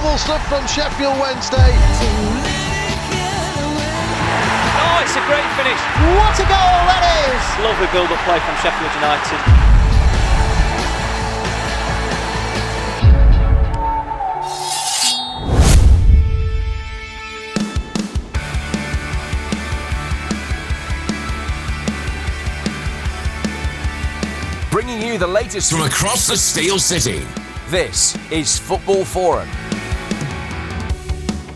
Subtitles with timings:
[0.00, 1.70] remarkable stuff from Sheffield Wednesday.
[4.80, 5.80] Oh, it's a great finish.
[6.16, 7.42] What a goal that is!
[7.64, 9.40] Lovely build-up play from Sheffield United.
[24.70, 27.26] bringing you the latest from across the Steel City.
[27.68, 29.48] This is Football Forum.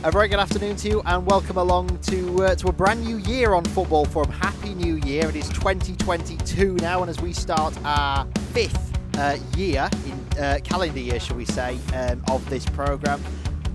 [0.04, 3.16] A very good afternoon to you, and welcome along to uh, to a brand new
[3.16, 4.30] year on Football Forum.
[4.30, 5.30] Happy New Year!
[5.30, 11.00] It is 2022 now, and as we start our fifth uh, year in uh, calendar
[11.00, 13.18] year, shall we say, um, of this program,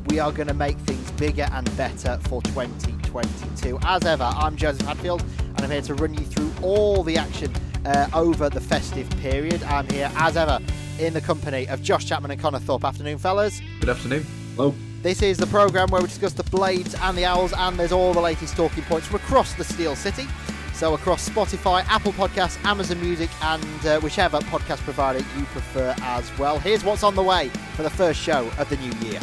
[0.05, 3.79] we are going to make things bigger and better for 2022.
[3.81, 5.23] As ever, I'm Joseph Hadfield,
[5.55, 7.51] and I'm here to run you through all the action
[7.85, 9.63] uh, over the festive period.
[9.63, 10.59] I'm here, as ever,
[10.99, 12.85] in the company of Josh Chapman and Connor Thorpe.
[12.85, 13.63] Afternoon, fellas.
[13.79, 14.27] Good afternoon.
[14.55, 14.75] Hello.
[15.01, 18.13] This is the programme where we discuss the Blades and the Owls, and there's all
[18.13, 20.27] the latest talking points from across the Steel City.
[20.73, 26.37] So, across Spotify, Apple Podcasts, Amazon Music, and uh, whichever podcast provider you prefer as
[26.37, 26.59] well.
[26.59, 29.21] Here's what's on the way for the first show of the new year.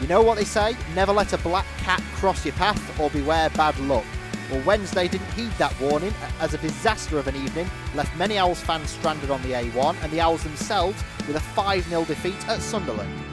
[0.00, 0.74] You know what they say?
[0.94, 4.06] Never let a black cat cross your path or beware bad luck.
[4.50, 8.62] Well, Wednesday didn't heed that warning as a disaster of an evening left many Owls
[8.62, 12.62] fans stranded on the A1 and the Owls themselves with a 5 0 defeat at
[12.62, 13.31] Sunderland.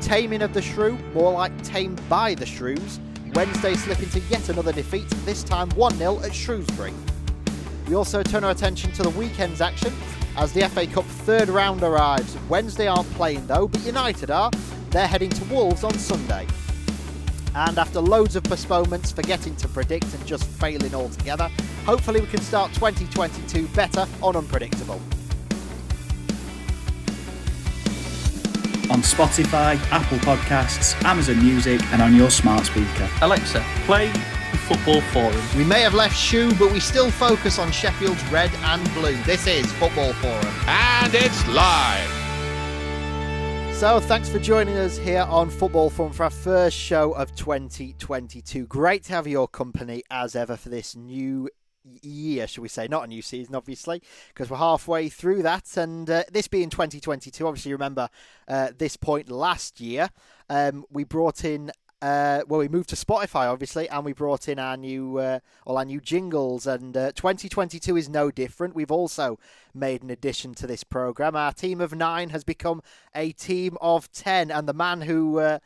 [0.00, 2.98] Taming of the Shrew, more like tamed by the Shrews,
[3.34, 6.92] Wednesday slipping to yet another defeat, this time 1 0 at Shrewsbury.
[7.86, 9.92] We also turn our attention to the weekend's action
[10.36, 12.36] as the FA Cup third round arrives.
[12.48, 14.50] Wednesday aren't playing though, but United are.
[14.90, 16.46] They're heading to Wolves on Sunday.
[17.54, 21.50] And after loads of postponements, forgetting to predict and just failing altogether,
[21.84, 25.00] hopefully we can start 2022 better on Unpredictable.
[28.90, 33.08] On Spotify, Apple Podcasts, Amazon Music, and on your smart speaker.
[33.22, 34.12] Alexa, play
[34.66, 35.40] Football Forum.
[35.56, 39.16] We may have left shoe, but we still focus on Sheffield's red and blue.
[39.22, 40.54] This is Football Forum.
[40.66, 42.20] And it's live.
[43.74, 48.66] So, thanks for joining us here on Football Forum for our first show of 2022.
[48.66, 51.48] Great to have your company as ever for this new
[52.02, 52.88] year, should we say?
[52.88, 55.76] Not a new season, obviously, because we're halfway through that.
[55.76, 58.08] And uh, this being 2022, obviously, remember
[58.48, 60.10] uh, this point last year,
[60.48, 61.70] um, we brought in
[62.02, 65.76] uh, well, we moved to Spotify, obviously, and we brought in our new uh, all
[65.76, 66.66] our new jingles.
[66.66, 68.74] And uh, 2022 is no different.
[68.74, 69.38] We've also
[69.74, 71.36] made an addition to this program.
[71.36, 72.82] Our team of nine has become
[73.14, 75.58] a team of ten, and the man who uh,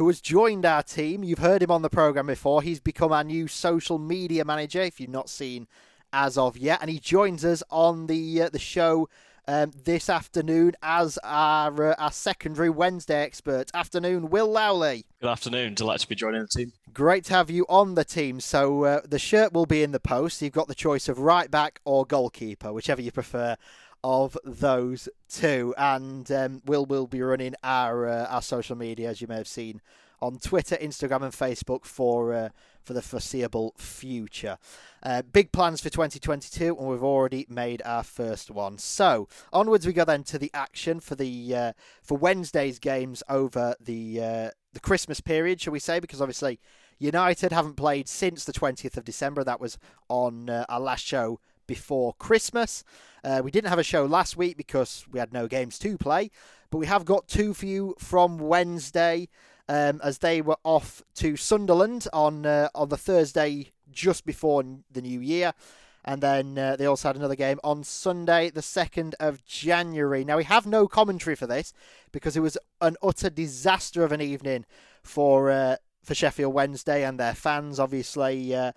[0.00, 2.62] who has joined our team, you've heard him on the program before.
[2.62, 4.80] He's become our new social media manager.
[4.80, 5.68] If you've not seen
[6.10, 9.10] as of yet, and he joins us on the uh, the show
[9.46, 13.70] um, this afternoon as our uh, our secondary Wednesday expert.
[13.74, 15.04] Afternoon, Will Lowley.
[15.20, 15.74] Good afternoon.
[15.74, 16.72] Delighted to be joining the team.
[16.94, 18.40] Great to have you on the team.
[18.40, 20.40] So uh, the shirt will be in the post.
[20.40, 23.58] You've got the choice of right back or goalkeeper, whichever you prefer
[24.02, 25.74] of those two.
[25.76, 29.48] And um, Will will be running our uh, our social media, as you may have
[29.48, 29.80] seen
[30.22, 32.48] on Twitter, Instagram, and Facebook for uh,
[32.82, 34.58] for the foreseeable future.
[35.02, 38.78] Uh, big plans for 2022, and we've already made our first one.
[38.78, 41.72] So onwards we go then to the action for the uh,
[42.02, 46.00] for Wednesday's games over the uh, the Christmas period, shall we say?
[46.00, 46.60] Because obviously
[46.98, 49.42] United haven't played since the 20th of December.
[49.42, 49.78] That was
[50.08, 51.40] on uh, our last show
[51.70, 52.82] before Christmas.
[53.22, 56.28] Uh, we didn't have a show last week because we had no games to play,
[56.68, 59.28] but we have got two for you from Wednesday
[59.68, 65.00] um, as they were off to Sunderland on uh, on the Thursday just before the
[65.00, 65.52] new year.
[66.04, 70.24] And then uh, they also had another game on Sunday, the 2nd of January.
[70.24, 71.72] Now, we have no commentary for this
[72.10, 74.64] because it was an utter disaster of an evening
[75.04, 77.78] for uh, for Sheffield Wednesday and their fans.
[77.78, 78.72] Obviously, uh,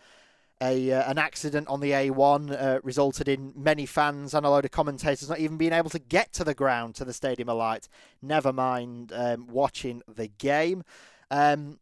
[0.64, 4.66] a uh, an accident on the A1 uh, resulted in many fans and a load
[4.66, 7.58] of commentators not even being able to get to the ground to the Stadium of
[7.58, 7.90] Light.
[8.22, 10.84] Never mind um, watching the game.
[11.30, 11.80] Um,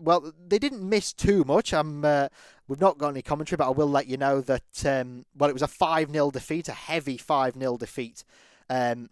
[0.00, 1.72] well, they didn't miss too much.
[1.72, 2.28] I'm, uh,
[2.66, 5.54] we've not got any commentary, but I will let you know that um, well, it
[5.54, 8.24] was a five 0 defeat, a heavy five 0 defeat
[8.68, 9.10] um,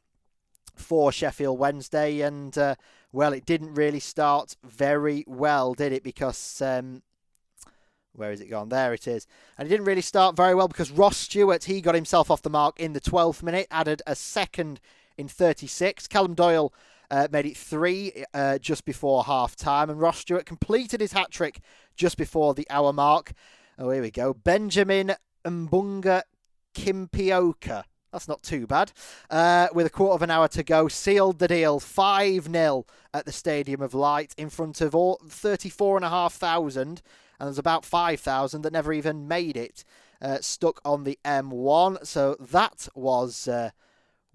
[0.74, 2.74] for Sheffield Wednesday, and uh,
[3.12, 6.02] well, it didn't really start very well, did it?
[6.02, 7.02] Because um,
[8.16, 8.68] where is it gone?
[8.68, 9.26] There it is.
[9.56, 12.50] And it didn't really start very well because Ross Stewart, he got himself off the
[12.50, 14.80] mark in the 12th minute, added a second
[15.16, 16.08] in 36.
[16.08, 16.72] Callum Doyle
[17.10, 21.30] uh, made it three uh, just before half time, and Ross Stewart completed his hat
[21.30, 21.60] trick
[21.96, 23.32] just before the hour mark.
[23.78, 24.34] Oh, here we go.
[24.34, 25.14] Benjamin
[25.44, 26.22] Mbunga
[26.74, 27.84] Kimpioka.
[28.12, 28.92] That's not too bad.
[29.28, 33.26] Uh, with a quarter of an hour to go, sealed the deal 5 0 at
[33.26, 37.02] the Stadium of Light in front of all 34,500,
[37.38, 39.84] and there's about 5,000 that never even made it
[40.20, 42.06] uh, stuck on the M1.
[42.06, 43.48] So that was.
[43.48, 43.70] Uh,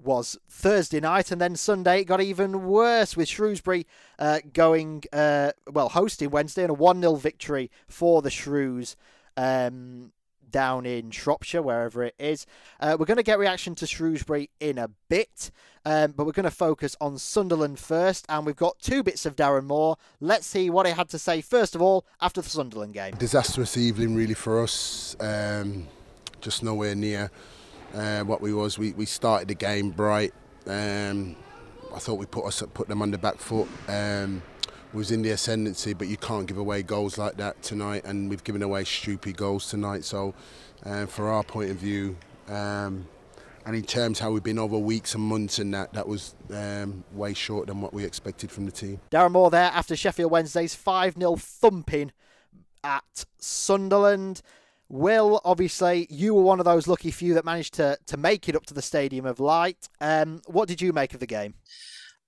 [0.04, 3.86] was Thursday night, and then Sunday it got even worse with Shrewsbury
[4.18, 8.96] uh, going, uh, well, hosting Wednesday and a 1 0 victory for the Shrews.
[9.38, 10.12] Um,
[10.52, 12.46] down in Shropshire, wherever it is.
[12.80, 15.52] Uh, we're going to get reaction to Shrewsbury in a bit,
[15.86, 19.36] um, but we're going to focus on Sunderland first, and we've got two bits of
[19.36, 19.98] Darren Moore.
[20.20, 23.16] Let's see what he had to say first of all after the Sunderland game.
[23.16, 25.16] Disastrous evening, really, for us.
[25.20, 25.88] Um,
[26.42, 27.32] just nowhere near
[27.94, 28.78] uh, what we was.
[28.78, 30.34] We, we started the game bright.
[30.68, 31.36] Um,
[31.94, 33.68] I thought we put us put them on the back foot.
[33.88, 34.42] Um,
[34.94, 38.44] was in the ascendancy, but you can't give away goals like that tonight, and we've
[38.44, 40.04] given away stupid goals tonight.
[40.04, 40.34] So,
[40.86, 42.18] uh, for our point of view,
[42.50, 43.08] um,
[43.66, 47.04] and in terms how we've been over weeks and months and that, that was um,
[47.14, 49.00] way short than what we expected from the team.
[49.12, 52.12] Darren Moore there after Sheffield Wednesday's 5 0 thumping
[52.84, 54.42] at Sunderland.
[54.90, 58.56] Will, obviously, you were one of those lucky few that managed to, to make it
[58.56, 59.88] up to the Stadium of Light.
[60.02, 61.54] Um, what did you make of the game?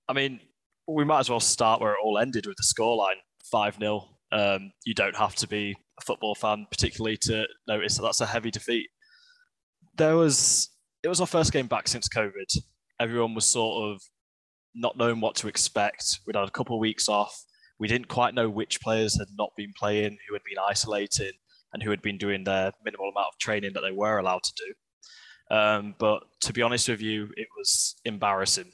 [0.08, 0.40] I mean,
[0.86, 3.20] we might as well start where it all ended with the scoreline
[3.50, 4.08] 5 0.
[4.32, 8.26] Um, you don't have to be a football fan, particularly, to notice that that's a
[8.26, 8.88] heavy defeat.
[9.96, 10.70] There was,
[11.02, 12.58] it was our first game back since COVID.
[13.00, 14.02] Everyone was sort of
[14.74, 16.18] not knowing what to expect.
[16.26, 17.44] We'd had a couple of weeks off.
[17.78, 21.34] We didn't quite know which players had not been playing, who had been isolated,
[21.72, 24.52] and who had been doing their minimal amount of training that they were allowed to
[24.56, 25.54] do.
[25.54, 28.72] Um, but to be honest with you, it was embarrassing.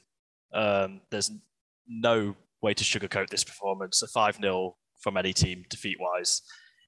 [0.52, 1.30] Um, there's
[1.88, 4.02] no way to sugarcoat this performance.
[4.02, 6.42] A 5 0 from any team defeat wise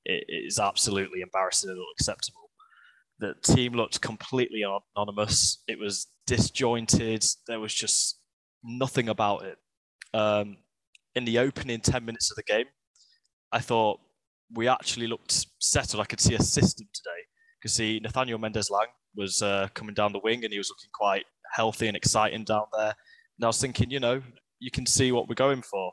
[0.05, 2.51] is absolutely embarrassing and unacceptable.
[3.19, 4.65] The team looked completely
[4.97, 5.63] anonymous.
[5.69, 7.25] It was disjointed.
[7.47, 8.19] There was just
[8.65, 9.59] nothing about it.
[10.13, 10.59] Um,
[11.15, 12.67] in the opening 10 minutes of the game,
[13.53, 14.01] I thought
[14.53, 16.03] we actually looked settled.
[16.03, 17.11] I could see a system today.
[17.11, 20.91] I could see Nathaniel Mendez-Laing was uh, coming down the wing and he was looking
[20.93, 21.25] quite
[21.55, 22.95] healthy and exciting down there.
[23.39, 24.23] And I was thinking, you know,
[24.63, 25.93] you can see what we're going for.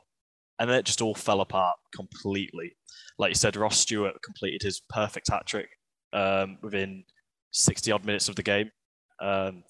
[0.58, 2.76] And then it just all fell apart completely.
[3.18, 5.68] Like you said, Ross Stewart completed his perfect hat trick
[6.12, 7.04] um, within
[7.52, 8.70] 60 odd minutes of the game.
[9.20, 9.64] Um,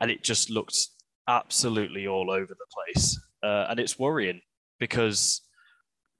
[0.00, 0.78] and it just looked
[1.28, 3.20] absolutely all over the place.
[3.42, 4.40] Uh, and it's worrying
[4.78, 5.42] because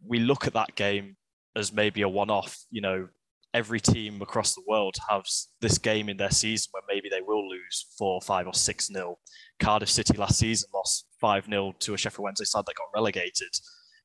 [0.06, 1.16] we look at that game
[1.56, 2.58] as maybe a one off.
[2.70, 3.08] You know,
[3.52, 7.48] every team across the world has this game in their season where maybe they will
[7.48, 9.18] lose four, five, or six nil.
[9.58, 13.50] Cardiff City last season lost five 0 to a Sheffield Wednesday side that got relegated.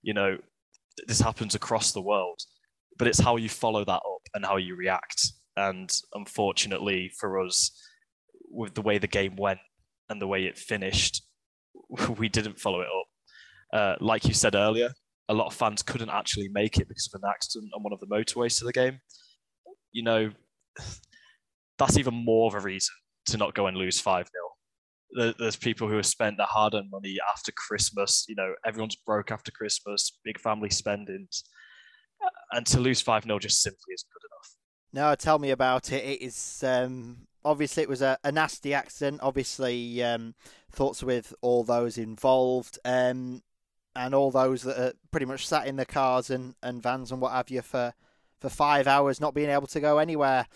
[0.01, 0.37] You know,
[1.07, 2.39] this happens across the world,
[2.97, 5.31] but it's how you follow that up and how you react.
[5.55, 7.71] And unfortunately for us,
[8.49, 9.59] with the way the game went
[10.09, 11.23] and the way it finished,
[12.17, 13.07] we didn't follow it up.
[13.73, 14.91] Uh, like you said earlier,
[15.29, 17.99] a lot of fans couldn't actually make it because of an accident on one of
[17.99, 18.99] the motorways to the game
[19.95, 20.29] you know,
[21.79, 22.93] that's even more of a reason
[23.27, 24.27] to not go and lose 5
[25.17, 25.33] 0.
[25.39, 28.25] There's people who have spent their hard earned money after Christmas.
[28.27, 31.45] You know, everyone's broke after Christmas, big family spendings.
[32.51, 35.11] And to lose 5 0 just simply isn't good enough.
[35.11, 36.03] No, tell me about it.
[36.03, 39.21] It is um, obviously it was a, a nasty accident.
[39.23, 40.35] Obviously, um,
[40.73, 43.41] thoughts with all those involved um,
[43.95, 47.21] and all those that are pretty much sat in the cars and, and vans and
[47.21, 47.93] what have you for
[48.39, 50.47] for five hours, not being able to go anywhere.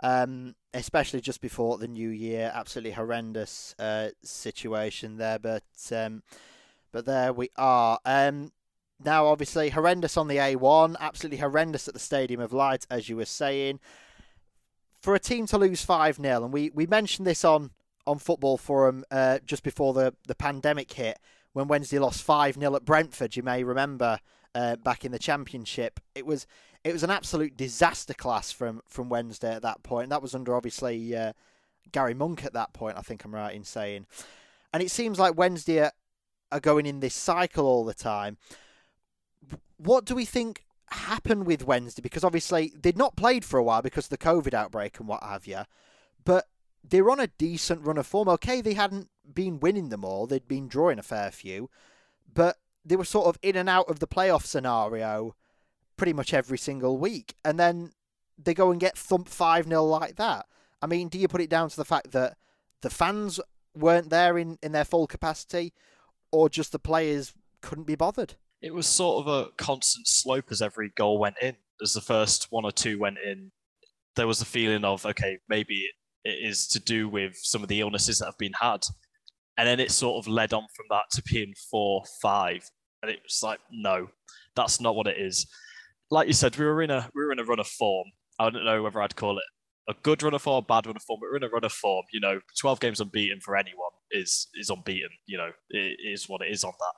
[0.00, 5.38] Um, especially just before the new year, absolutely horrendous uh, situation there.
[5.38, 5.62] But
[5.92, 6.22] um,
[6.92, 7.98] but there we are.
[8.04, 8.52] Um,
[9.04, 13.16] now, obviously, horrendous on the A1, absolutely horrendous at the Stadium of Light, as you
[13.16, 13.80] were saying.
[15.00, 17.72] For a team to lose 5 0, and we, we mentioned this on,
[18.06, 21.18] on Football Forum uh, just before the, the pandemic hit,
[21.52, 24.20] when Wednesday lost 5 0 at Brentford, you may remember
[24.54, 26.00] uh, back in the Championship.
[26.14, 26.46] It was
[26.84, 30.10] it was an absolute disaster class from from Wednesday at that point.
[30.10, 31.32] That was under obviously uh,
[31.90, 32.98] Gary Monk at that point.
[32.98, 34.06] I think I'm right in saying,
[34.72, 35.92] and it seems like Wednesday are,
[36.52, 38.36] are going in this cycle all the time.
[39.78, 42.02] What do we think happened with Wednesday?
[42.02, 45.22] Because obviously they'd not played for a while because of the COVID outbreak and what
[45.22, 45.62] have you,
[46.22, 46.46] but
[46.86, 48.28] they're on a decent run of form.
[48.28, 51.70] Okay, they hadn't been winning them all; they'd been drawing a fair few,
[52.32, 55.34] but they were sort of in and out of the playoff scenario
[55.96, 57.34] pretty much every single week.
[57.44, 57.92] And then
[58.42, 60.46] they go and get thumped 5 0 like that.
[60.82, 62.36] I mean, do you put it down to the fact that
[62.82, 63.40] the fans
[63.74, 65.72] weren't there in, in their full capacity
[66.30, 67.32] or just the players
[67.62, 68.34] couldn't be bothered?
[68.60, 71.56] It was sort of a constant slope as every goal went in.
[71.82, 73.50] As the first one or two went in,
[74.16, 75.88] there was a feeling of, okay, maybe
[76.24, 78.84] It is to do with some of the illnesses that have been had.
[79.56, 82.68] And then it sort of led on from that to being four, five.
[83.02, 84.08] And it was like, no,
[84.56, 85.46] that's not what it is.
[86.10, 88.08] Like you said, we were in a we were in a run of form.
[88.38, 89.44] I don't know whether I'd call it
[89.88, 91.64] a good run of form, or bad run of form, but we're in a run
[91.64, 92.04] of form.
[92.12, 95.10] You know, 12 games unbeaten for anyone is is unbeaten.
[95.26, 96.94] You know, it is what it is on that.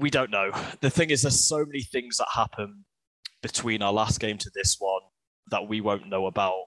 [0.00, 0.50] We don't know.
[0.80, 2.84] The thing is, there's so many things that happen
[3.42, 5.02] between our last game to this one
[5.50, 6.64] that we won't know about.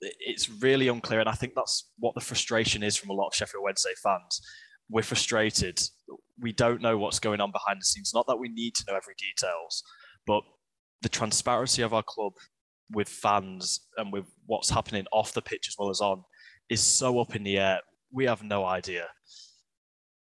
[0.00, 3.34] It's really unclear, and I think that's what the frustration is from a lot of
[3.34, 4.40] Sheffield Wednesday fans.
[4.88, 5.80] We're frustrated.
[6.40, 8.12] We don't know what's going on behind the scenes.
[8.14, 9.82] Not that we need to know every details,
[10.26, 10.42] but
[11.02, 12.32] the transparency of our club
[12.90, 16.22] with fans and with what's happening off the pitch as well as on
[16.68, 17.80] is so up in the air.
[18.12, 19.06] We have no idea.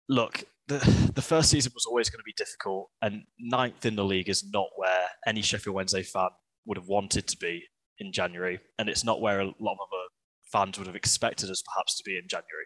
[0.07, 0.77] Look, the
[1.13, 4.45] the first season was always going to be difficult, and ninth in the league is
[4.51, 6.29] not where any Sheffield Wednesday fan
[6.65, 7.63] would have wanted to be
[7.99, 10.07] in January, and it's not where a lot of other
[10.51, 12.65] fans would have expected us perhaps to be in January.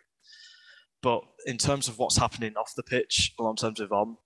[1.01, 4.17] But in terms of what's happening off the pitch, in terms of on,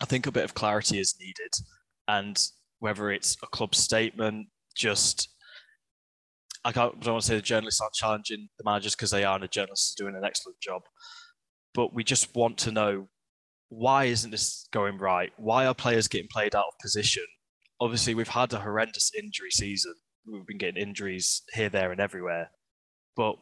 [0.00, 1.52] I think a bit of clarity is needed,
[2.06, 2.38] and
[2.78, 5.28] whether it's a club statement, just
[6.64, 9.24] I, can't, I don't want to say the journalists aren't challenging the managers because they
[9.24, 10.82] are, and the journalists are doing an excellent job.
[11.74, 13.08] But we just want to know
[13.68, 15.32] why isn't this going right?
[15.36, 17.24] Why are players getting played out of position?
[17.80, 19.94] Obviously, we've had a horrendous injury season.
[20.26, 22.50] We've been getting injuries here, there, and everywhere.
[23.16, 23.36] But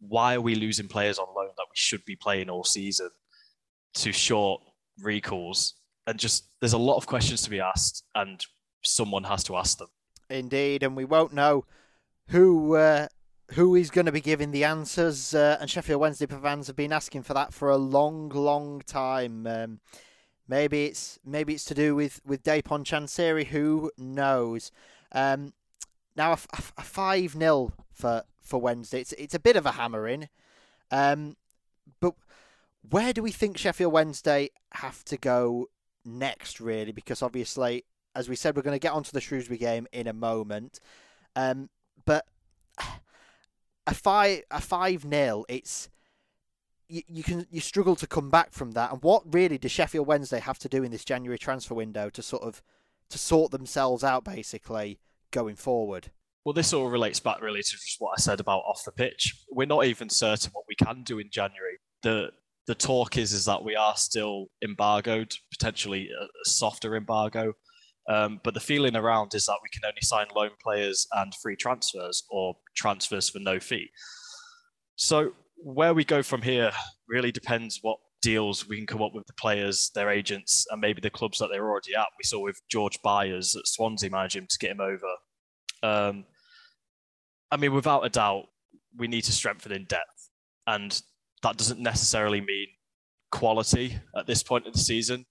[0.00, 3.10] why are we losing players on loan that we should be playing all season
[3.94, 4.62] to short
[5.00, 5.74] recalls?
[6.06, 8.44] And just there's a lot of questions to be asked, and
[8.82, 9.88] someone has to ask them.
[10.28, 11.64] Indeed, and we won't know
[12.28, 13.06] who uh,
[13.52, 15.34] who is going to be giving the answers.
[15.34, 19.46] Uh, and Sheffield Wednesday fans have been asking for that for a long, long time.
[19.46, 19.80] Um,
[20.48, 23.46] maybe it's maybe it's to do with with Dejphon Chansiri.
[23.46, 24.72] Who knows?
[25.12, 25.52] Um,
[26.16, 29.00] now a five 0 for for Wednesday.
[29.00, 30.28] It's it's a bit of a hammering.
[30.90, 31.36] Um,
[32.00, 32.14] but
[32.88, 35.68] where do we think Sheffield Wednesday have to go
[36.04, 36.60] next?
[36.60, 37.84] Really, because obviously
[38.14, 40.80] as we said, we're going to get onto the Shrewsbury game in a moment.
[41.34, 41.70] Um,
[42.04, 42.26] but
[43.86, 45.88] a five a five nil, it's
[46.88, 48.92] you, you can you struggle to come back from that.
[48.92, 52.22] And what really does Sheffield Wednesday have to do in this January transfer window to
[52.22, 52.62] sort of
[53.10, 54.98] to sort themselves out, basically
[55.30, 56.10] going forward?
[56.44, 59.44] Well, this all relates back really to just what I said about off the pitch.
[59.50, 61.78] We're not even certain what we can do in January.
[62.02, 62.30] The
[62.66, 67.52] the talk is is that we are still embargoed, potentially a softer embargo.
[68.08, 71.56] Um, but the feeling around is that we can only sign loan players and free
[71.56, 73.90] transfers or transfers for no fee.
[74.96, 76.72] So where we go from here
[77.08, 81.00] really depends what deals we can come up with the players, their agents, and maybe
[81.00, 82.06] the clubs that they're already at.
[82.18, 85.06] We saw with George Byers at Swansea managing to get him over.
[85.82, 86.24] Um,
[87.52, 88.46] I mean, without a doubt,
[88.96, 90.30] we need to strengthen in depth,
[90.66, 91.00] and
[91.42, 92.68] that doesn't necessarily mean
[93.30, 95.26] quality at this point in the season.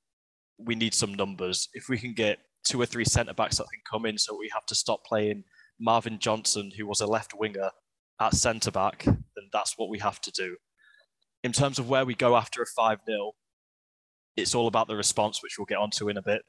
[0.59, 1.67] We need some numbers.
[1.73, 4.51] If we can get two or three centre backs that can come in, so we
[4.53, 5.43] have to stop playing
[5.79, 7.71] Marvin Johnson, who was a left winger,
[8.19, 10.55] at centre back, then that's what we have to do.
[11.43, 13.31] In terms of where we go after a 5 0,
[14.37, 16.43] it's all about the response, which we'll get onto in a bit.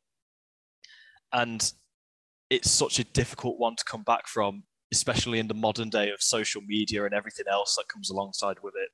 [1.32, 1.72] And
[2.50, 6.22] it's such a difficult one to come back from, especially in the modern day of
[6.22, 8.90] social media and everything else that comes alongside with it.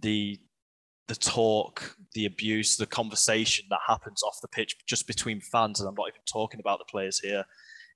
[0.00, 0.38] The
[1.08, 5.88] the talk, the abuse, the conversation that happens off the pitch just between fans, and
[5.88, 7.44] I'm not even talking about the players here.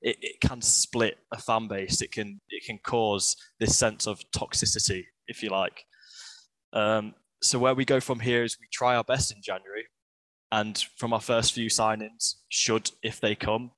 [0.00, 2.02] It, it can split a fan base.
[2.02, 5.84] It can it can cause this sense of toxicity, if you like.
[6.72, 9.86] Um, so where we go from here is we try our best in January,
[10.52, 13.72] and from our first few signings, should if they come,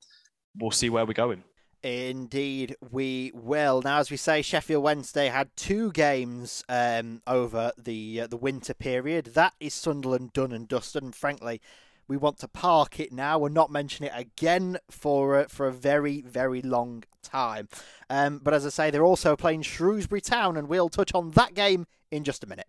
[0.59, 1.42] we'll see where we're going.
[1.82, 3.82] Indeed, we will.
[3.82, 8.72] Now, as we say, Sheffield Wednesday had two games um, over the uh, the winter
[8.72, 9.26] period.
[9.34, 11.02] That is Sunderland done and dusted.
[11.02, 11.60] And frankly,
[12.06, 15.72] we want to park it now and not mention it again for uh, for a
[15.72, 17.68] very very long time.
[18.08, 21.54] Um, but as I say, they're also playing Shrewsbury Town, and we'll touch on that
[21.54, 22.68] game in just a minute.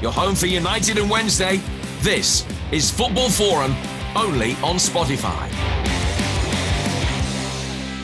[0.00, 1.60] Your home for United and Wednesday.
[2.00, 3.76] This is Football Forum,
[4.16, 5.89] only on Spotify.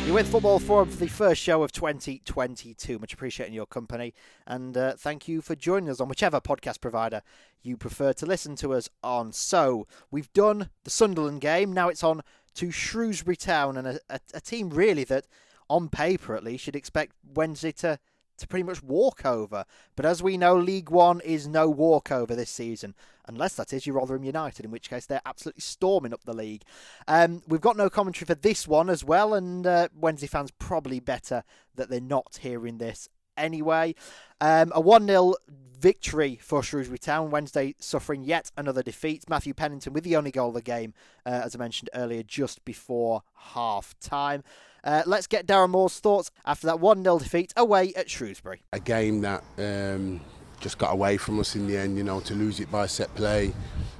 [0.06, 3.00] You're with Football Forum for the first show of 2022.
[3.00, 4.14] Much appreciating your company,
[4.46, 7.22] and uh, thank you for joining us on whichever podcast provider
[7.60, 9.32] you prefer to listen to us on.
[9.32, 12.22] So, we've done the Sunderland game, now it's on
[12.54, 15.26] to Shrewsbury Town, and a, a, a team really that,
[15.68, 17.98] on paper at least, you'd expect Wednesday to,
[18.38, 19.64] to pretty much walkover.
[19.94, 22.94] But as we know, League One is no walkover this season,
[23.26, 26.62] unless that is your Rotherham United, in which case they're absolutely storming up the league.
[27.08, 31.00] Um, we've got no commentary for this one as well, and uh, Wednesday fans probably
[31.00, 33.94] better that they're not hearing this anyway.
[34.40, 35.34] Um, a 1 0
[35.78, 37.30] victory for Shrewsbury Town.
[37.30, 39.24] Wednesday suffering yet another defeat.
[39.28, 42.64] Matthew Pennington with the only goal of the game, uh, as I mentioned earlier, just
[42.64, 44.42] before half time.
[44.86, 48.62] Uh, let's get Darren Moore's thoughts after that 1 0 defeat away at Shrewsbury.
[48.72, 50.20] A game that um,
[50.60, 53.12] just got away from us in the end, you know, to lose it by set
[53.16, 53.52] play.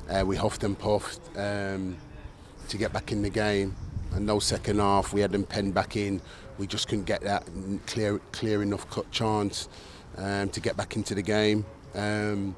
[0.09, 1.97] Uh, we huffed and puffed um,
[2.69, 3.75] to get back in the game.
[4.15, 6.23] And no second half, we had them penned back in.
[6.57, 7.45] We just couldn't get that
[7.87, 9.69] clear, clear enough cut chance
[10.17, 11.67] um, to get back into the game.
[11.97, 12.55] Um,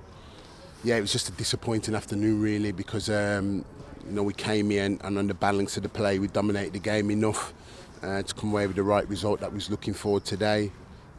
[0.84, 3.64] yeah, it was just a disappointing afternoon, really, because um,
[4.06, 6.78] you know we came in and on the balance of the play, we dominated the
[6.78, 7.54] game enough
[8.02, 10.70] uh, to come away with the right result that we was looking for today.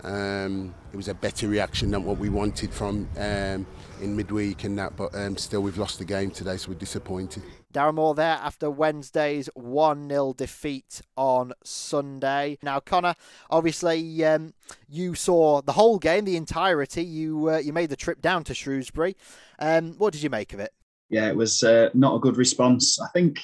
[0.03, 3.65] Um, it was a better reaction than what we wanted from um,
[4.01, 7.43] in midweek and that, but um, still we've lost the game today, so we're disappointed.
[7.73, 12.57] Darren Moore there after Wednesday's 1 0 defeat on Sunday.
[12.63, 13.15] Now, Connor,
[13.49, 14.53] obviously, um,
[14.87, 17.03] you saw the whole game, the entirety.
[17.03, 19.15] You uh, you made the trip down to Shrewsbury.
[19.59, 20.73] Um, what did you make of it?
[21.09, 22.99] Yeah, it was uh, not a good response.
[23.01, 23.39] I think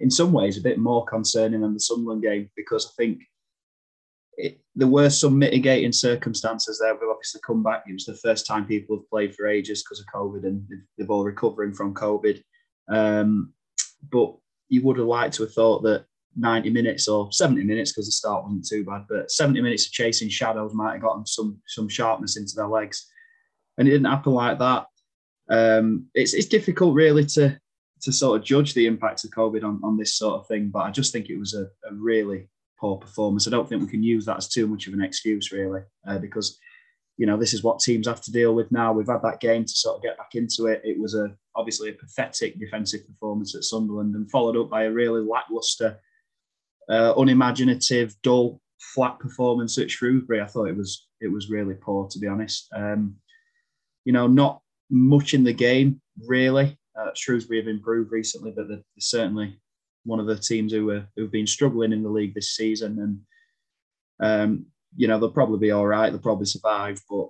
[0.00, 3.20] in some ways a bit more concerning than the Sunderland game because I think
[4.36, 6.94] it, there were some mitigating circumstances there.
[6.94, 7.84] We've obviously come back.
[7.88, 10.64] It was the first time people have played for ages because of COVID and
[10.96, 12.40] they've all recovering from COVID.
[12.88, 13.52] Um,
[14.10, 14.36] but
[14.68, 16.04] you would have liked to have thought that
[16.36, 19.92] 90 minutes or 70 minutes because the start wasn't too bad, but 70 minutes of
[19.92, 23.10] chasing shadows might have gotten some some sharpness into their legs.
[23.76, 24.86] And it didn't happen like that.
[25.50, 27.58] Um, it's, it's difficult really to
[28.02, 30.80] to sort of judge the impact of COVID on, on this sort of thing, but
[30.80, 33.46] I just think it was a, a really poor performance.
[33.46, 36.18] I don't think we can use that as too much of an excuse, really, uh,
[36.18, 36.58] because
[37.16, 38.92] you know this is what teams have to deal with now.
[38.92, 40.80] We've had that game to sort of get back into it.
[40.84, 44.90] It was a obviously a pathetic defensive performance at Sunderland, and followed up by a
[44.90, 45.98] really lackluster,
[46.88, 50.40] uh, unimaginative, dull, flat performance at Shrewsbury.
[50.40, 52.68] I thought it was it was really poor, to be honest.
[52.74, 53.16] Um,
[54.04, 56.77] you know, not much in the game really.
[56.98, 59.60] Uh, Shrewsbury have improved recently, but they're, certainly
[60.04, 63.24] one of the teams who are, who've been struggling in the league this season.
[64.20, 66.10] And um, you know they'll probably be all right.
[66.10, 67.28] They'll probably survive, but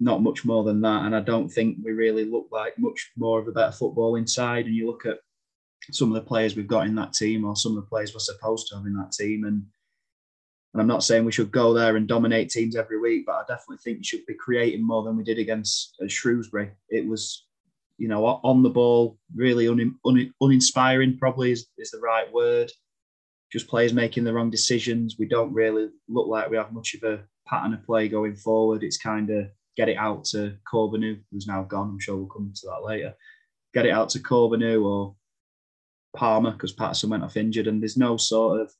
[0.00, 1.04] not much more than that.
[1.04, 4.66] And I don't think we really look like much more of a better football inside.
[4.66, 5.18] And you look at
[5.92, 8.20] some of the players we've got in that team, or some of the players we're
[8.20, 9.62] supposed to have in that team, and
[10.74, 13.42] and I'm not saying we should go there and dominate teams every week, but I
[13.48, 16.70] definitely think we should be creating more than we did against uh, Shrewsbury.
[16.90, 17.45] It was
[17.98, 22.70] you know, on the ball, really un, un, uninspiring, probably is, is the right word.
[23.52, 25.16] Just players making the wrong decisions.
[25.18, 28.82] We don't really look like we have much of a pattern of play going forward.
[28.82, 31.90] It's kind of get it out to Corbeanu, who's now gone.
[31.90, 33.14] I'm sure we'll come to that later.
[33.72, 35.14] Get it out to Corbeanu or
[36.16, 38.72] Palmer because Patterson went off injured, and there's no sort of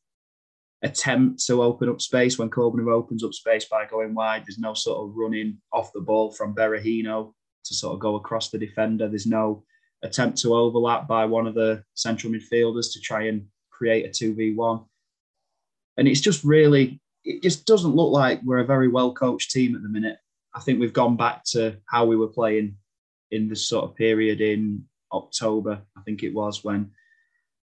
[0.83, 4.45] attempt to open up space when Corbeanu opens up space by going wide.
[4.47, 7.33] There's no sort of running off the ball from Berahino
[7.69, 9.09] to sort of go across the defender.
[9.09, 9.65] There's no
[10.03, 14.87] attempt to overlap by one of the central midfielders to try and create a 2v1.
[15.97, 19.75] And it's just really, it just doesn't look like we're a very well coached team
[19.75, 20.19] at the minute.
[20.55, 22.77] I think we've gone back to how we were playing
[23.31, 26.91] in this sort of period in October, I think it was, when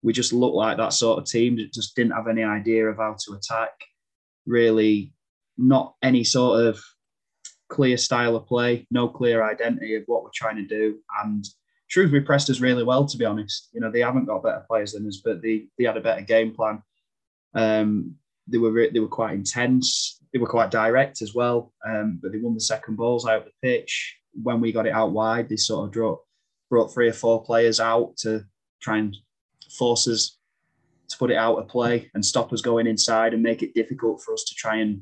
[0.02, 2.98] we just looked like that sort of team that just didn't have any idea of
[2.98, 3.72] how to attack.
[4.46, 5.14] Really,
[5.58, 6.80] not any sort of
[7.74, 11.00] clear style of play, no clear identity of what we're trying to do.
[11.24, 11.44] And
[11.88, 13.70] Shrewsbury pressed us really well, to be honest.
[13.74, 16.22] You know, they haven't got better players than us, but they, they had a better
[16.22, 16.84] game plan.
[17.56, 18.16] Um,
[18.48, 20.20] they were they were quite intense.
[20.32, 21.74] They were quite direct as well.
[21.88, 24.18] Um, but they won the second balls out of the pitch.
[24.42, 26.20] When we got it out wide, they sort of brought,
[26.70, 28.44] brought three or four players out to
[28.82, 29.16] try and
[29.78, 30.38] force us
[31.10, 34.22] to put it out of play and stop us going inside and make it difficult
[34.22, 35.02] for us to try and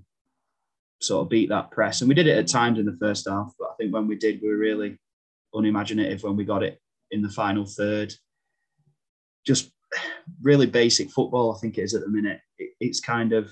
[1.01, 2.01] sort of beat that press.
[2.01, 4.15] And we did it at times in the first half, but I think when we
[4.15, 4.97] did, we were really
[5.53, 6.79] unimaginative when we got it
[7.11, 8.13] in the final third.
[9.45, 9.71] Just
[10.41, 12.39] really basic football, I think it is at the minute.
[12.79, 13.51] It's kind of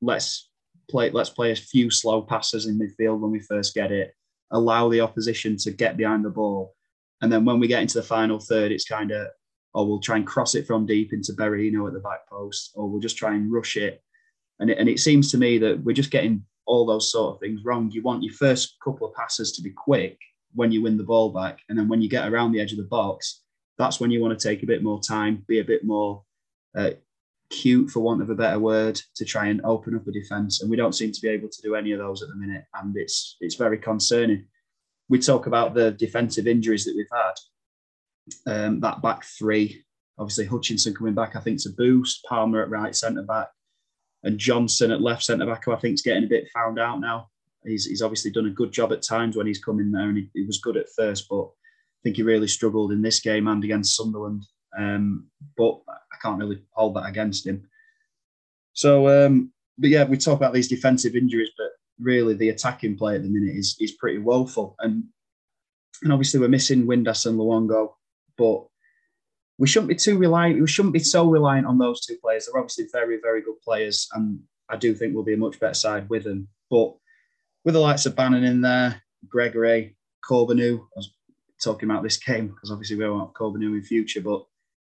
[0.00, 0.50] let's
[0.88, 4.14] play let's play a few slow passes in midfield when we first get it,
[4.52, 6.74] allow the opposition to get behind the ball,
[7.20, 9.26] and then when we get into the final third, it's kind of
[9.74, 12.88] or we'll try and cross it from deep into Berahino at the back post, or
[12.88, 14.02] we'll just try and rush it
[14.60, 17.40] and it, and it seems to me that we're just getting all those sort of
[17.40, 17.90] things wrong.
[17.90, 20.18] You want your first couple of passes to be quick
[20.54, 21.60] when you win the ball back.
[21.68, 23.42] And then when you get around the edge of the box,
[23.78, 26.24] that's when you want to take a bit more time, be a bit more
[26.76, 26.90] uh,
[27.50, 30.70] cute, for want of a better word, to try and open up a defence, and
[30.70, 32.96] we don't seem to be able to do any of those at the minute, and
[32.96, 34.46] it's it's very concerning.
[35.08, 37.34] We talk about the defensive injuries that we've had.
[38.52, 39.84] Um, that back three,
[40.18, 43.48] obviously Hutchinson coming back, I think, to boost Palmer at right centre back,
[44.22, 47.00] and Johnson at left centre back, who I think is getting a bit found out
[47.00, 47.28] now.
[47.64, 50.16] He's, he's obviously done a good job at times when he's come in there, and
[50.16, 53.48] he, he was good at first, but I think he really struggled in this game
[53.48, 54.44] and against Sunderland.
[54.78, 55.26] Um,
[55.56, 57.68] but I can't really hold that against him.
[58.72, 63.16] So, um, but yeah, we talk about these defensive injuries, but really the attacking play
[63.16, 64.76] at the minute is is pretty woeful.
[64.80, 65.04] And
[66.02, 67.94] and obviously we're missing Windass and Luongo,
[68.36, 68.66] but
[69.58, 70.60] we shouldn't be too reliant.
[70.60, 72.46] We shouldn't be so reliant on those two players.
[72.46, 75.74] They're obviously very, very good players, and I do think we'll be a much better
[75.74, 76.48] side with them.
[76.70, 76.94] But
[77.64, 79.96] with the likes of Bannon in there, Gregory,
[80.28, 81.14] Corbeanu, I was
[81.62, 84.44] talking about this game because obviously we don't want Corbeanu in future, but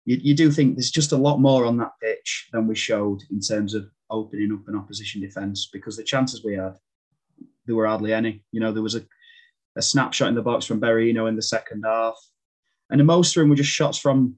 [0.06, 3.22] you, you do think there's just a lot more on that pitch than we showed
[3.32, 6.76] in terms of opening up an opposition defence because the chances we had,
[7.66, 8.44] there were hardly any.
[8.52, 9.06] You know, there was a,
[9.76, 12.16] a snapshot in the box from Berahino in the second half.
[12.90, 14.36] And the most of them were just shots from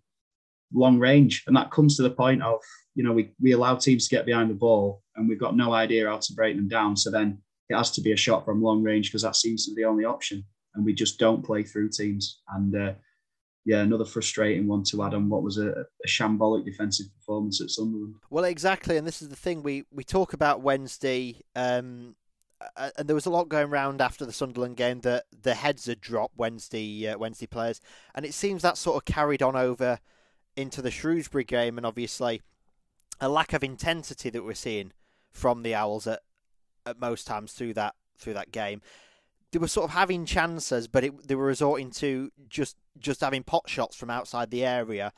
[0.73, 1.43] long range.
[1.47, 2.59] And that comes to the point of,
[2.95, 5.73] you know, we, we allow teams to get behind the ball and we've got no
[5.73, 6.95] idea how to break them down.
[6.95, 9.73] So then it has to be a shot from long range because that seems to
[9.73, 10.43] be the only option.
[10.75, 12.41] And we just don't play through teams.
[12.53, 12.93] And uh,
[13.65, 17.69] yeah, another frustrating one to add on what was a, a, shambolic defensive performance at
[17.69, 18.15] Sunderland.
[18.29, 22.15] Well, exactly, and this is the thing we we talk about Wednesday, um,
[22.75, 26.01] and there was a lot going around after the Sunderland game that the heads had
[26.01, 27.81] dropped Wednesday uh, Wednesday players,
[28.15, 29.99] and it seems that sort of carried on over
[30.55, 32.41] into the Shrewsbury game, and obviously
[33.19, 34.91] a lack of intensity that we're seeing
[35.31, 36.21] from the Owls at
[36.85, 38.81] at most times through that through that game
[39.51, 43.43] they were sort of having chances, but it, they were resorting to just just having
[43.43, 45.11] pot shots from outside the area.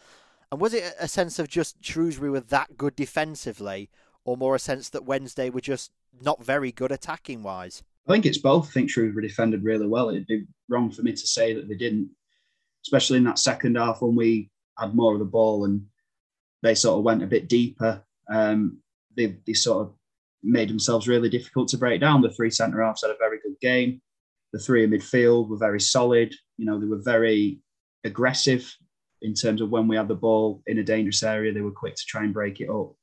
[0.52, 3.89] And was it a sense of just Shrewsbury were that good defensively,
[4.26, 5.91] or more a sense that Wednesday were just
[6.22, 7.84] not very good attacking wise?
[8.08, 8.69] I think it's both.
[8.69, 10.10] I think Shrewsbury defended really well.
[10.10, 12.10] It'd be wrong for me to say that they didn't,
[12.86, 15.86] especially in that second half when we had more of the ball and
[16.62, 18.03] they sort of went a bit deeper.
[18.29, 18.79] Um,
[19.15, 19.93] they, they sort of
[20.41, 22.21] made themselves really difficult to break down.
[22.21, 24.01] The three centre halves had a very good game
[24.53, 26.33] the three in midfield were very solid.
[26.57, 27.59] You know, they were very
[28.05, 28.73] aggressive
[29.21, 31.95] in terms of when we had the ball in a dangerous area, they were quick
[31.95, 32.93] to try and break it up.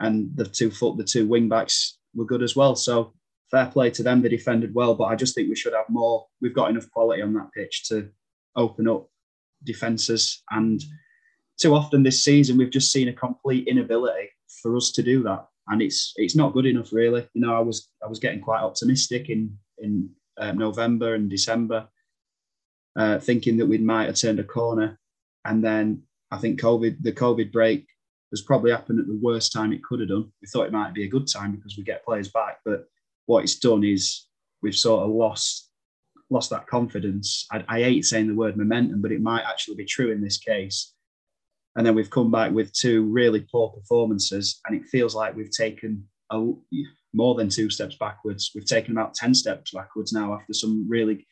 [0.00, 2.76] And the two foot, the two wing backs were good as well.
[2.76, 3.14] So
[3.50, 4.22] fair play to them.
[4.22, 6.26] They defended well, but I just think we should have more.
[6.40, 8.10] We've got enough quality on that pitch to
[8.54, 9.08] open up
[9.64, 10.42] defences.
[10.50, 10.82] And
[11.58, 14.30] too often this season, we've just seen a complete inability
[14.62, 15.46] for us to do that.
[15.68, 17.28] And it's it's not good enough, really.
[17.34, 21.88] You know, I was I was getting quite optimistic in in uh, November and December,
[22.96, 24.98] uh, thinking that we might have turned a corner.
[25.44, 27.86] And then I think COVID, the COVID break
[28.30, 30.30] has probably happened at the worst time it could have done.
[30.42, 32.86] We thought it might be a good time because we get players back, but
[33.26, 34.26] what it's done is
[34.62, 35.67] we've sort of lost
[36.30, 37.46] lost that confidence.
[37.50, 40.38] I, I hate saying the word momentum, but it might actually be true in this
[40.38, 40.94] case.
[41.76, 45.50] And then we've come back with two really poor performances, and it feels like we've
[45.50, 46.50] taken a,
[47.14, 48.50] more than two steps backwards.
[48.54, 51.26] We've taken about 10 steps backwards now after some really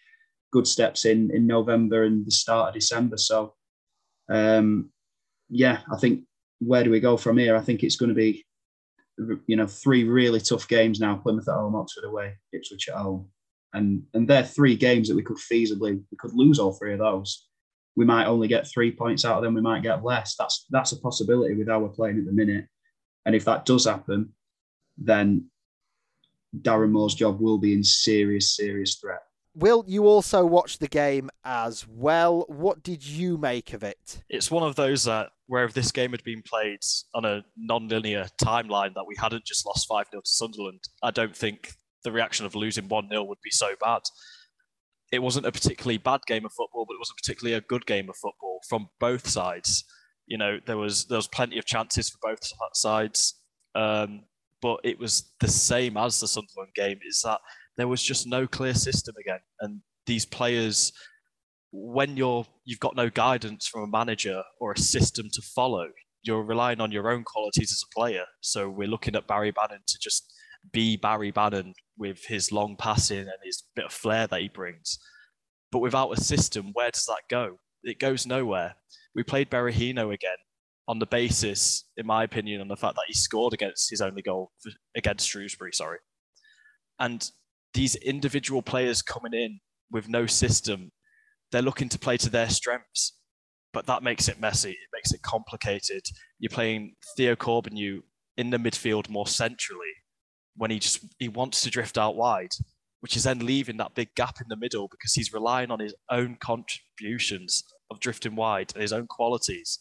[0.53, 3.17] good steps in, in November and the start of December.
[3.17, 3.55] So,
[4.31, 4.91] um,
[5.49, 6.25] yeah, I think
[6.61, 7.57] where do we go from here?
[7.57, 8.45] I think it's going to be,
[9.47, 13.29] you know, three really tough games now Plymouth at home, Oxford away, Ipswich at home.
[13.73, 16.99] And, and they're three games that we could feasibly, we could lose all three of
[16.99, 17.49] those.
[17.95, 20.35] We might only get three points out of them, we might get less.
[20.39, 22.67] That's, that's a possibility with how we're playing at the minute.
[23.25, 24.33] And if that does happen,
[24.97, 25.51] then
[26.63, 29.21] Darren Moore's job will be in serious, serious threat.
[29.55, 32.45] Will, you also watched the game as well.
[32.49, 34.23] What did you make of it?
[34.29, 36.81] It's one of those that where if this game had been played
[37.15, 41.35] on a non-linear timeline that we hadn't just lost 5 0 to Sunderland, I don't
[41.35, 41.73] think
[42.07, 44.03] the reaction of losing 1 0 would be so bad.
[45.13, 48.09] It wasn't a particularly bad game of football, but it wasn't particularly a good game
[48.09, 49.85] of football from both sides.
[50.27, 52.39] You know, there was there was plenty of chances for both
[52.75, 53.41] sides.
[53.75, 54.23] Um,
[54.63, 56.99] but it was the same as the Sunderland game.
[57.07, 57.41] Is that
[57.77, 60.93] there was just no clear system again, and these players,
[61.73, 65.89] when you're you've got no guidance from a manager or a system to follow,
[66.23, 68.25] you're relying on your own qualities as a player.
[68.41, 70.33] So we're looking at Barry Bannon to just
[70.73, 74.99] be Barry Bannon with his long passing and his bit of flair that he brings.
[75.73, 77.59] But without a system, where does that go?
[77.83, 78.77] It goes nowhere.
[79.15, 80.37] We played Berahino again
[80.89, 84.23] on the basis, in my opinion, on the fact that he scored against his only
[84.23, 84.53] goal
[84.97, 85.73] against Shrewsbury.
[85.73, 85.99] Sorry,
[86.99, 87.31] and
[87.75, 90.93] these individual players coming in with no system,
[91.53, 93.15] they're looking to play to their strengths.
[93.77, 94.71] but that makes it messy.
[94.71, 96.03] It makes it complicated.
[96.39, 98.01] You're playing Theo Corbeanu
[98.39, 99.93] in the midfield more centrally
[100.57, 102.53] when he just he wants to drift out wide,
[103.01, 105.95] which is then leaving that big gap in the middle because he's relying on his
[106.11, 109.79] own contributions of drifting wide and his own qualities.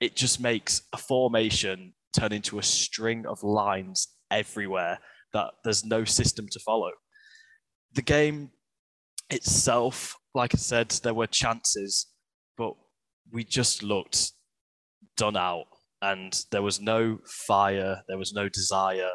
[0.00, 4.98] It just makes a formation turn into a string of lines everywhere
[5.32, 6.90] that there's no system to follow.
[7.94, 8.50] The game
[9.30, 12.06] itself, like I said, there were chances,
[12.56, 12.74] but
[13.32, 14.32] we just looked
[15.16, 15.66] done out
[16.02, 19.10] and there was no fire, there was no desire.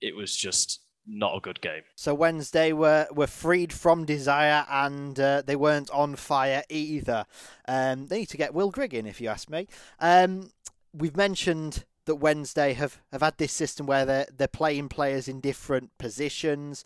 [0.00, 1.82] It was just not a good game.
[1.96, 7.24] So Wednesday were were freed from desire and uh, they weren't on fire either.
[7.66, 9.66] Um, they need to get Will Grigg in, if you ask me.
[9.98, 10.50] Um,
[10.92, 15.40] we've mentioned that Wednesday have, have had this system where they're they're playing players in
[15.40, 16.84] different positions.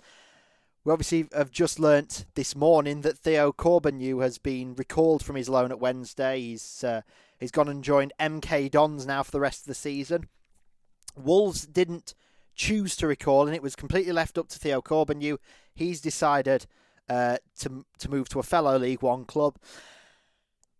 [0.85, 5.48] We obviously have just learnt this morning that Theo Corbeanu has been recalled from his
[5.48, 6.40] loan at Wednesday.
[6.40, 7.03] He's uh,
[7.38, 10.29] he's gone and joined MK Dons now for the rest of the season.
[11.16, 12.14] Wolves didn't
[12.55, 15.38] choose to recall, and it was completely left up to Theo Corbeanu.
[15.75, 16.67] He's decided
[17.09, 19.57] uh, to to move to a fellow League One club.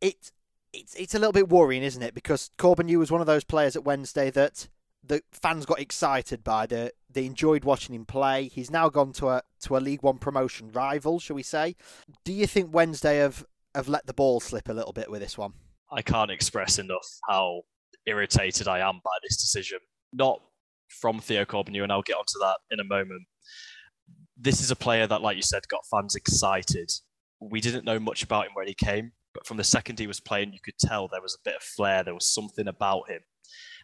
[0.01, 0.33] It
[0.73, 2.15] it's it's a little bit worrying, isn't it?
[2.15, 4.69] Because Corbeanu was one of those players at Wednesday that
[5.05, 6.67] the fans got excited by.
[6.67, 8.49] The they enjoyed watching him play.
[8.49, 11.77] He's now gone to a to a League One promotion rival, shall we say?
[12.25, 15.37] Do you think Wednesday have have let the ball slip a little bit with this
[15.37, 15.55] one?
[15.91, 17.63] I can't express enough how
[18.07, 19.79] irritated I am by this decision.
[20.13, 20.41] Not
[21.01, 23.23] from Theo Corbeanu, and I'll get onto that in a moment.
[24.37, 26.91] This is a player that, like you said, got fans excited.
[27.41, 30.21] We didn't know much about him when he came, but from the second he was
[30.21, 32.03] playing, you could tell there was a bit of flair.
[32.03, 33.21] There was something about him.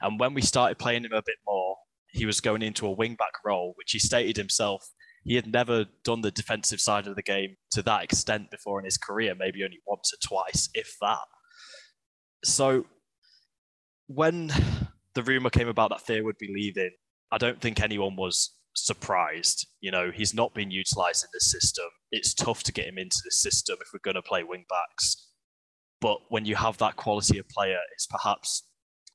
[0.01, 1.77] And when we started playing him a bit more,
[2.11, 4.89] he was going into a wing back role, which he stated himself
[5.25, 8.85] he had never done the defensive side of the game to that extent before in
[8.85, 11.19] his career, maybe only once or twice, if that.
[12.45, 12.87] So
[14.07, 14.51] when
[15.19, 16.93] the rumor came about that Theo would be leaving,
[17.33, 19.67] I don't think anyone was surprised.
[19.81, 21.87] You know, he's not been utilized in this system.
[22.13, 25.29] It's tough to get him into this system if we're going to play wing backs.
[26.01, 28.63] But when you have that quality of player, it's perhaps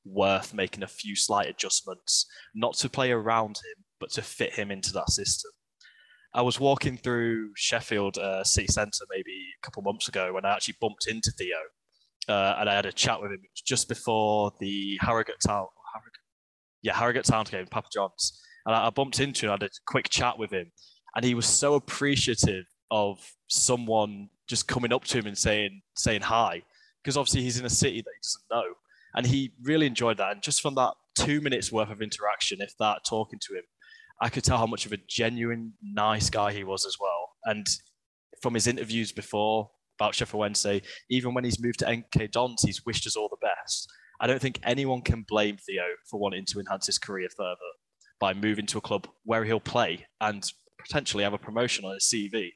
[0.04, 4.70] worth making a few slight adjustments, not to play around him, but to fit him
[4.70, 5.52] into that system.
[6.34, 10.44] I was walking through Sheffield uh, City Centre maybe a couple of months ago when
[10.44, 11.56] I actually bumped into Theo
[12.28, 13.40] uh, and I had a chat with him.
[13.42, 15.68] It was just before the Harrogate Town,
[16.84, 19.50] yeah, Harrogate Town game, Papa John's, and I, I bumped into him.
[19.50, 20.70] I had a quick chat with him,
[21.16, 23.18] and he was so appreciative of
[23.48, 26.62] someone just coming up to him and saying saying hi
[27.04, 28.74] because obviously he's in a city that he doesn't know.
[29.14, 30.32] And he really enjoyed that.
[30.32, 33.64] And just from that two minutes worth of interaction, if that talking to him,
[34.20, 37.32] I could tell how much of a genuine, nice guy he was as well.
[37.44, 37.66] And
[38.40, 39.70] from his interviews before
[40.00, 43.36] about Sheffield Wednesday, even when he's moved to MK Dons, he's wished us all the
[43.46, 43.88] best.
[44.24, 47.58] I don't think anyone can blame Theo for wanting to enhance his career further
[48.18, 52.04] by moving to a club where he'll play and potentially have a promotion on his
[52.04, 52.52] CV.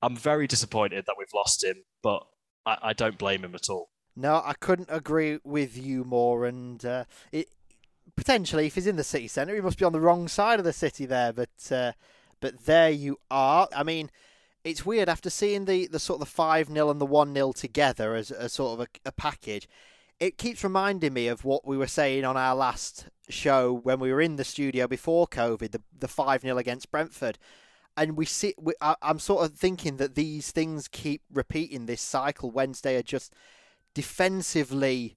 [0.00, 2.26] I'm very disappointed that we've lost him, but
[2.64, 3.90] I, I don't blame him at all.
[4.16, 6.46] No, I couldn't agree with you more.
[6.46, 7.48] And uh, it
[8.16, 10.64] potentially, if he's in the city centre, he must be on the wrong side of
[10.64, 11.34] the city there.
[11.34, 11.92] But uh,
[12.40, 13.68] but there you are.
[13.76, 14.10] I mean,
[14.64, 17.52] it's weird after seeing the, the sort of the five 0 and the one 0
[17.52, 19.68] together as a sort of a, a package.
[20.20, 24.12] It keeps reminding me of what we were saying on our last show when we
[24.12, 27.38] were in the studio before COVID, the the five 0 against Brentford.
[27.96, 32.02] And we see we, I, am sort of thinking that these things keep repeating this
[32.02, 32.50] cycle.
[32.50, 33.34] Wednesday are just
[33.94, 35.16] defensively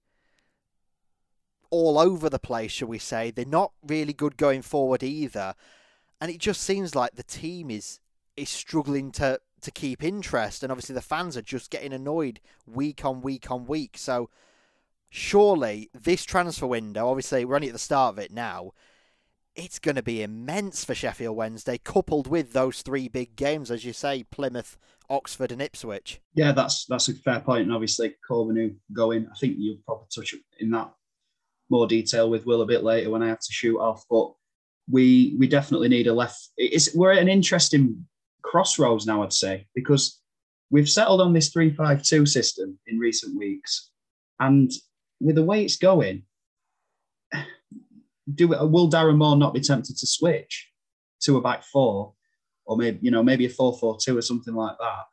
[1.70, 3.30] all over the place shall we say.
[3.30, 5.56] They're not really good going forward either.
[6.22, 8.00] And it just seems like the team is
[8.38, 10.64] is struggling to to keep interest.
[10.64, 13.98] And obviously the fans are just getting annoyed week on week on week.
[13.98, 14.30] So
[15.16, 18.72] surely this transfer window obviously we're only at the start of it now
[19.56, 23.86] it's going to be immense for Sheffield Wednesday, coupled with those three big games, as
[23.86, 24.78] you say, Plymouth,
[25.10, 26.20] Oxford, and Ipswich.
[26.34, 27.64] Yeah, that's that's a fair point.
[27.64, 29.28] and obviously Corbeanu going.
[29.32, 30.92] I think you'll probably touch in that
[31.70, 34.04] more detail with Will a bit later when I have to shoot off.
[34.10, 34.32] But
[34.90, 36.50] we we definitely need a left.
[36.58, 38.06] It's we're at an interesting
[38.42, 40.20] crossroads now, I'd say, because
[40.72, 43.92] we've settled on this three-five-two system in recent weeks,
[44.40, 44.72] and
[45.20, 46.24] with the way it's going,
[48.34, 50.70] do will Darren Moore not be tempted to switch
[51.22, 52.14] to a back four,
[52.66, 55.04] or maybe you know maybe a four four two or something like that?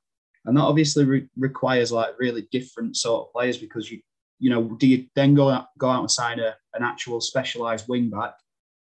[0.45, 4.01] And that obviously re- requires like really different sort of players because you
[4.39, 7.89] you know do you then go out, go out and sign a, an actual specialised
[7.89, 8.35] wing back,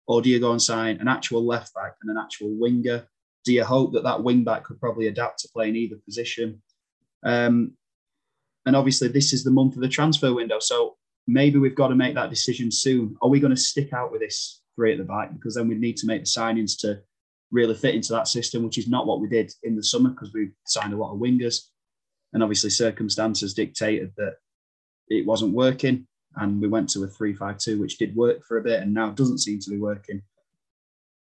[0.07, 3.05] or do you go and sign an actual left back and an actual winger?
[3.43, 6.61] Do you hope that that wing back could probably adapt to playing either position?
[7.23, 7.73] Um,
[8.65, 10.59] and obviously this is the month of the transfer window.
[10.59, 10.95] So
[11.27, 13.15] maybe we've got to make that decision soon.
[13.21, 15.33] Are we going to stick out with this three at the back?
[15.33, 16.99] Because then we need to make the signings to
[17.51, 20.33] really fit into that system, which is not what we did in the summer because
[20.33, 21.69] we signed a lot of wingers.
[22.33, 24.35] And obviously circumstances dictated that
[25.07, 26.07] it wasn't working.
[26.35, 29.37] And we went to a 3-5-2, which did work for a bit and now doesn't
[29.37, 30.21] seem to be working.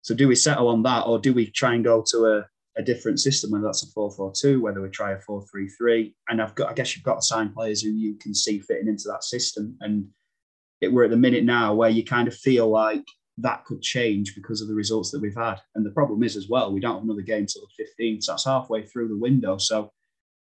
[0.01, 2.45] So do we settle on that or do we try and go to a,
[2.77, 6.13] a different system, whether that's a 4-4-2, whether we try a 4-3-3?
[6.29, 8.87] And I've got I guess you've got to sign players who you can see fitting
[8.87, 9.77] into that system.
[9.81, 10.07] And
[10.81, 13.05] it, we're at the minute now where you kind of feel like
[13.37, 15.59] that could change because of the results that we've had.
[15.75, 18.23] And the problem is as well, we don't have another game till the 15th.
[18.23, 19.57] So that's halfway through the window.
[19.57, 19.91] So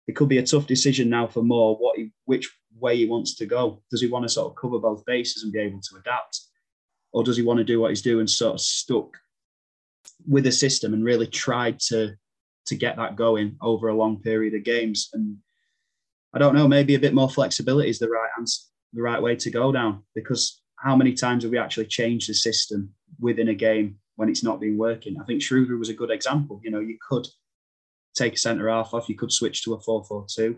[0.07, 3.35] it could be a tough decision now for Moore what he, which way he wants
[3.35, 3.81] to go.
[3.89, 6.39] Does he want to sort of cover both bases and be able to adapt?
[7.13, 9.15] Or does he want to do what he's doing, sort of stuck
[10.27, 12.15] with the system and really tried to
[12.65, 15.09] to get that going over a long period of games?
[15.13, 15.37] And
[16.33, 18.61] I don't know, maybe a bit more flexibility is the right answer,
[18.93, 22.33] the right way to go down because how many times have we actually changed the
[22.33, 25.17] system within a game when it's not been working?
[25.19, 26.59] I think Shrewsbury was a good example.
[26.63, 27.27] You know, you could
[28.15, 30.55] take a centre half off, you could switch to a 4 4 2.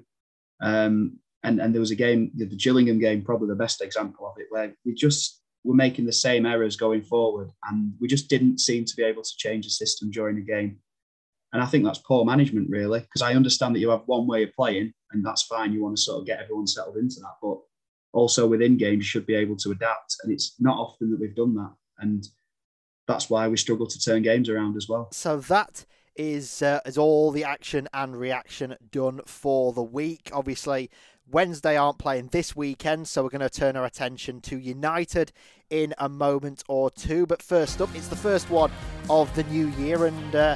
[0.62, 4.34] Um, and, and there was a game, the Gillingham game, probably the best example of
[4.40, 8.60] it, where we just were making the same errors going forward and we just didn't
[8.60, 10.78] seem to be able to change the system during the game.
[11.52, 14.44] And I think that's poor management, really, because I understand that you have one way
[14.44, 15.74] of playing and that's fine.
[15.74, 17.36] You want to sort of get everyone settled into that.
[17.42, 17.58] But
[18.14, 20.18] also within games you should be able to adapt.
[20.24, 21.74] And it's not often that we've done that.
[22.00, 22.24] And
[23.08, 25.10] that's why we struggle to turn games around as well.
[25.12, 30.30] So that is uh, is all the action and reaction done for the week.
[30.32, 30.90] Obviously,
[31.32, 35.32] Wednesday aren't playing this weekend, so we're going to turn our attention to United
[35.70, 37.26] in a moment or two.
[37.26, 38.72] But first up, it's the first one
[39.10, 40.56] of the new year, and uh,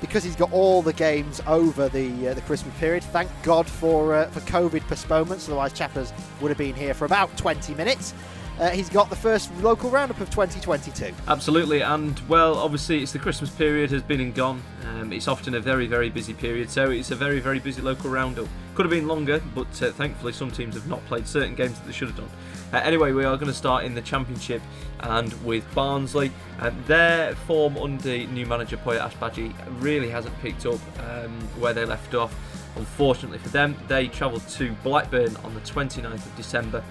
[0.00, 3.02] because he's got all the games over the uh, the Christmas period.
[3.04, 7.34] Thank God for uh, for COVID postponements, otherwise Chappers would have been here for about
[7.36, 8.12] 20 minutes.
[8.60, 11.14] Uh, he's got the first local roundup of 2022.
[11.28, 14.62] Absolutely, and well, obviously, it's the Christmas period has been and gone.
[14.86, 18.10] Um, it's often a very, very busy period, so it's a very, very busy local
[18.10, 18.46] roundup.
[18.74, 21.86] Could have been longer, but uh, thankfully, some teams have not played certain games that
[21.86, 22.28] they should have done.
[22.70, 24.60] Uh, anyway, we are going to start in the Championship
[25.00, 26.30] and with Barnsley.
[26.58, 31.86] Uh, their form under new manager Poya Asbaghi really hasn't picked up um, where they
[31.86, 32.36] left off.
[32.76, 36.84] Unfortunately for them, they travelled to Blackburn on the 29th of December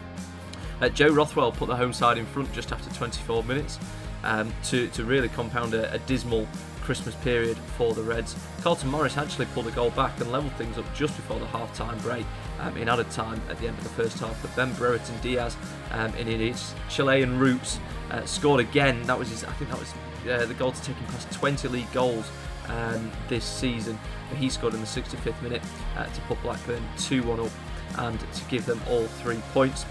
[0.81, 3.79] uh, Joe Rothwell put the home side in front just after 24 minutes
[4.23, 6.47] um, to, to really compound a, a, dismal
[6.81, 8.35] Christmas period for the Reds.
[8.61, 11.73] Carlton Morris actually pulled a goal back and levelled things up just before the half
[11.73, 12.25] time break
[12.59, 14.41] um, in added time at the end of the first half.
[14.41, 15.55] But Ben Brereton Diaz,
[15.91, 17.79] um, in his Chilean roots,
[18.11, 19.03] uh, scored again.
[19.03, 19.93] That was his, I think that was
[20.29, 22.29] uh, the goal to take him past 20 league goals
[22.67, 23.99] um, this season.
[24.35, 25.61] He scored in the 65th minute
[25.95, 27.51] uh, to put Blackburn 2 1 up
[27.97, 29.85] and to give them all three points.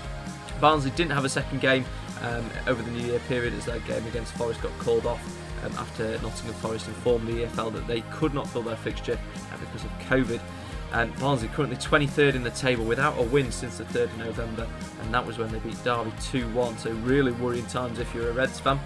[0.60, 1.84] Barnsley didn't have a second game
[2.22, 5.20] um, over the New Year period as their game against Forest got called off
[5.64, 9.18] um, after Nottingham Forest informed the EFL that they could not fill their fixture
[9.52, 10.40] uh, because of COVID.
[10.92, 14.66] And Barnsley currently 23rd in the table without a win since the 3rd of November,
[15.02, 16.78] and that was when they beat Derby 2 1.
[16.78, 18.80] So, really worrying times if you're a Reds fan.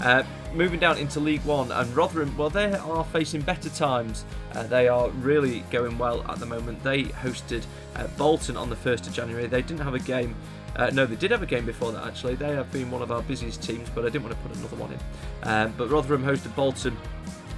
[0.00, 4.24] Uh, moving down into League One, and Rotherham, well, they are facing better times.
[4.54, 6.82] Uh, they are really going well at the moment.
[6.82, 7.64] They hosted
[7.96, 9.46] uh, Bolton on the 1st of January.
[9.46, 10.34] They didn't have a game
[10.76, 12.34] uh, no, they did have a game before that actually.
[12.34, 14.76] They have been one of our busiest teams, but I didn't want to put another
[14.76, 14.98] one in.
[15.42, 16.96] Um, but Rotherham hosted Bolton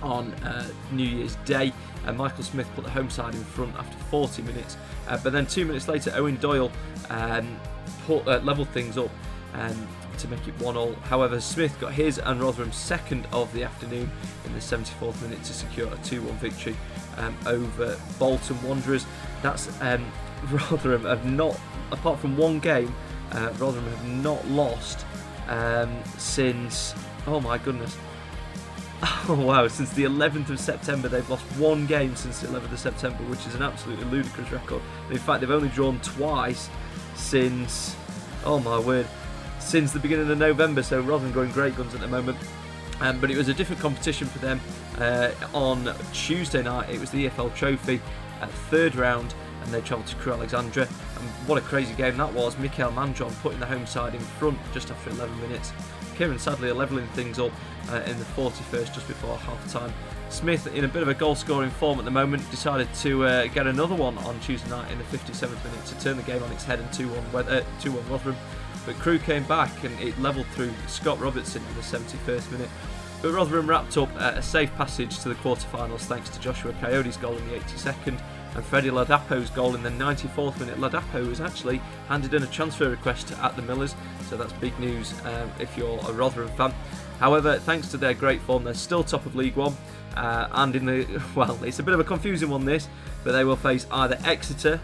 [0.03, 1.73] on uh, New Year's Day,
[2.07, 4.77] and Michael Smith put the home side in front after 40 minutes.
[5.09, 6.71] Uh, but then two minutes later, Eoin Doyle
[7.11, 7.59] um,
[8.07, 9.11] put, uh, leveled things up.
[9.55, 10.95] Um, to make it 1 all.
[11.05, 14.11] However, Smith got his and Rotherham's second of the afternoon
[14.45, 16.77] in the 74th minute to secure a 2 1 victory
[17.17, 19.07] um, over Bolton Wanderers.
[19.43, 20.11] That's um,
[20.71, 21.59] Rotherham have not,
[21.91, 22.95] apart from one game,
[23.33, 25.05] uh, Rotherham have not lost
[25.49, 26.95] um, since.
[27.27, 27.97] Oh my goodness.
[29.27, 29.67] Oh wow!
[29.69, 33.47] Since the 11th of September, they've lost one game since the 11th of September, which
[33.47, 34.83] is an absolutely ludicrous record.
[35.11, 36.71] In fact, they've only drawn twice
[37.15, 37.97] since.
[38.45, 39.07] Oh my word!
[39.59, 40.83] Since the beginning of November.
[40.83, 42.39] So Rotherham going great guns at the moment.
[43.01, 44.61] Um, but it was a different competition for them
[44.99, 46.91] uh, on Tuesday night.
[46.91, 48.01] It was the EFL Trophy,
[48.41, 49.35] uh, third round
[49.65, 50.83] and they travelled to Crewe Alexandra.
[50.83, 52.57] And what a crazy game that was.
[52.59, 55.73] Mikael Mandron putting the home side in front just after 11 minutes.
[56.17, 57.53] Kieran Sadlier levelling things up
[57.91, 59.93] uh, in the 41st just before half time.
[60.29, 63.47] Smith, in a bit of a goal scoring form at the moment, decided to uh,
[63.49, 66.51] get another one on Tuesday night in the 57th minute to turn the game on
[66.53, 68.37] its head and 2 1 uh, 2-1 Rotherham.
[68.87, 72.71] But Crew came back and it levelled through Scott Robertson in the 71st minute.
[73.23, 77.37] But Rotherham wrapped up a safe passage to the quarter-finals thanks to Joshua Kayode's goal
[77.37, 78.21] in the 82nd
[78.55, 80.79] and Freddie Ladapo's goal in the 94th minute.
[80.79, 81.79] Ladapo was actually
[82.09, 83.95] handed in a transfer request at the Millers,
[84.29, 86.73] so that's big news um, if you're a Rotherham fan.
[87.19, 89.77] However, thanks to their great form, they're still top of League One.
[90.17, 92.89] Uh, and in the well, it's a bit of a confusing one this,
[93.25, 94.81] but they will face either Exeter,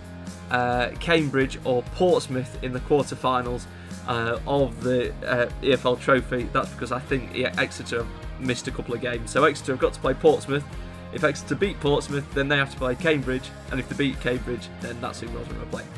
[0.51, 3.67] uh, Cambridge, or Portsmouth in the quarter-finals
[4.09, 6.49] uh, of the uh, EFL Trophy.
[6.53, 9.93] That's because I think Exeter have missed a couple of games, so Exeter have got
[9.93, 10.65] to play Portsmouth.
[11.13, 14.21] If Exeter to beat Portsmouth, then they have to play Cambridge, and if they beat
[14.21, 15.89] Cambridge, then that's who Rotherham are playing.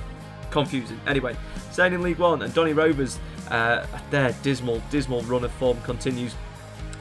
[0.50, 1.00] Confusing.
[1.06, 1.36] Anyway,
[1.70, 3.18] staying in League One, and Donny Rovers,
[3.50, 6.34] uh, their dismal, dismal run of form continues.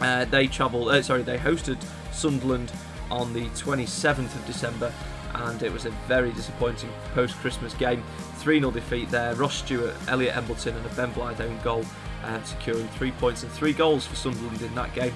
[0.02, 1.78] Uh, they travelled, uh, sorry, they hosted
[2.12, 2.72] Sunderland
[3.10, 4.92] on the 27th of December,
[5.34, 8.04] and it was a very disappointing post Christmas game.
[8.38, 9.36] 3 0 defeat there.
[9.36, 11.86] Ross Stewart, Elliot Embleton, and a Ben Blythe own goal,
[12.24, 15.14] uh, securing three points and three goals for Sunderland in that game.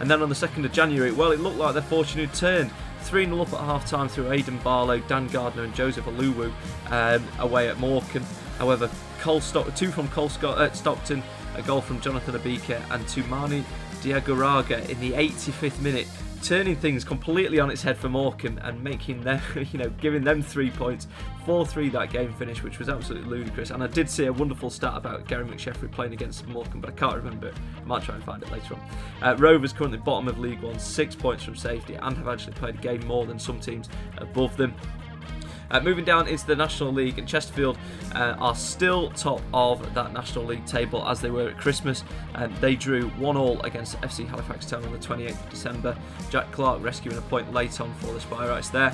[0.00, 2.70] And then on the 2nd of January, well, it looked like their fortune had turned.
[3.02, 6.52] 3 0 up at half time through Aidan Barlow, Dan Gardner, and Joseph Olowu
[6.90, 8.24] um, away at Morecambe.
[8.58, 8.90] However,
[9.20, 11.22] Cole Stock- two from Cole Scott- uh, Stockton,
[11.56, 13.64] a goal from Jonathan Obika, and Toumani
[14.02, 16.06] Diagouraga in the 85th minute
[16.42, 19.40] turning things completely on its head for Morecambe and making them,
[19.72, 21.06] you know, giving them three points.
[21.48, 23.70] 4 3 that game finish, which was absolutely ludicrous.
[23.70, 26.92] And I did see a wonderful stat about Gary McSheffrey playing against Morecambe, but I
[26.92, 27.54] can't remember it.
[27.74, 28.80] I might try and find it later on.
[29.22, 32.74] Uh, Rovers currently bottom of League One, six points from safety, and have actually played
[32.74, 33.88] a game more than some teams
[34.18, 34.74] above them.
[35.70, 37.78] Uh, moving down into the National League, and Chesterfield
[38.14, 42.04] uh, are still top of that National League table as they were at Christmas.
[42.34, 45.96] Um, they drew 1 all against FC Halifax Town on the 28th of December.
[46.28, 48.92] Jack Clark rescuing a point late on for the Spireites there.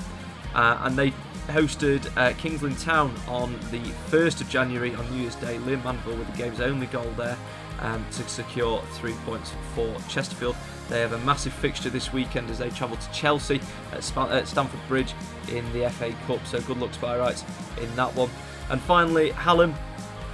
[0.55, 1.13] Uh, and they
[1.47, 3.81] hosted uh, King's Lynn Town on the
[4.11, 5.57] 1st of January on New Year's Day.
[5.59, 7.37] Liam Mandeville with the game's only goal there
[7.81, 10.57] um, to secure three points for Chesterfield.
[10.89, 13.61] They have a massive fixture this weekend as they travel to Chelsea
[13.93, 15.15] at, Sp- at Stamford Bridge
[15.51, 16.45] in the FA Cup.
[16.47, 17.45] So good luck, Spireites,
[17.83, 18.31] in that one.
[18.71, 19.75] And finally, Hallam.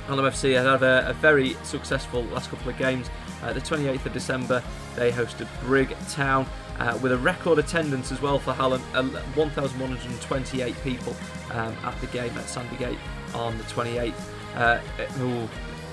[0.06, 3.08] Hallam FC had a, a very successful last couple of games.
[3.42, 4.62] Uh, the 28th of December,
[4.96, 6.46] they hosted Brigg Town
[6.80, 9.02] uh, with a record attendance as well for Hallam, uh,
[9.34, 11.14] 1,128 people
[11.52, 12.98] um, at the game at Sandygate
[13.34, 14.14] on the 28th.
[14.56, 14.80] Uh,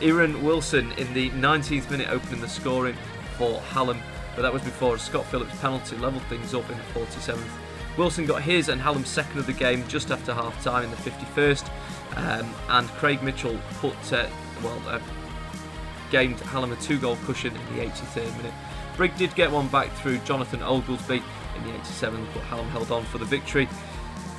[0.02, 2.96] Aaron Wilson in the 19th minute opening the scoring
[3.38, 4.00] for Hallam,
[4.36, 7.50] but that was before a Scott Phillips penalty levelled things up in the 47th.
[7.98, 10.98] Wilson got his and Hallam's second of the game just after half time in the
[10.98, 11.70] 51st,
[12.16, 14.28] um, and Craig Mitchell put, uh,
[14.64, 15.00] well, uh,
[16.12, 18.54] gained Hallam a two goal cushion in the 83rd minute.
[18.98, 21.22] Brigg did get one back through Jonathan Oglesby
[21.56, 23.70] in the 87th, but Hallam held on for the victory.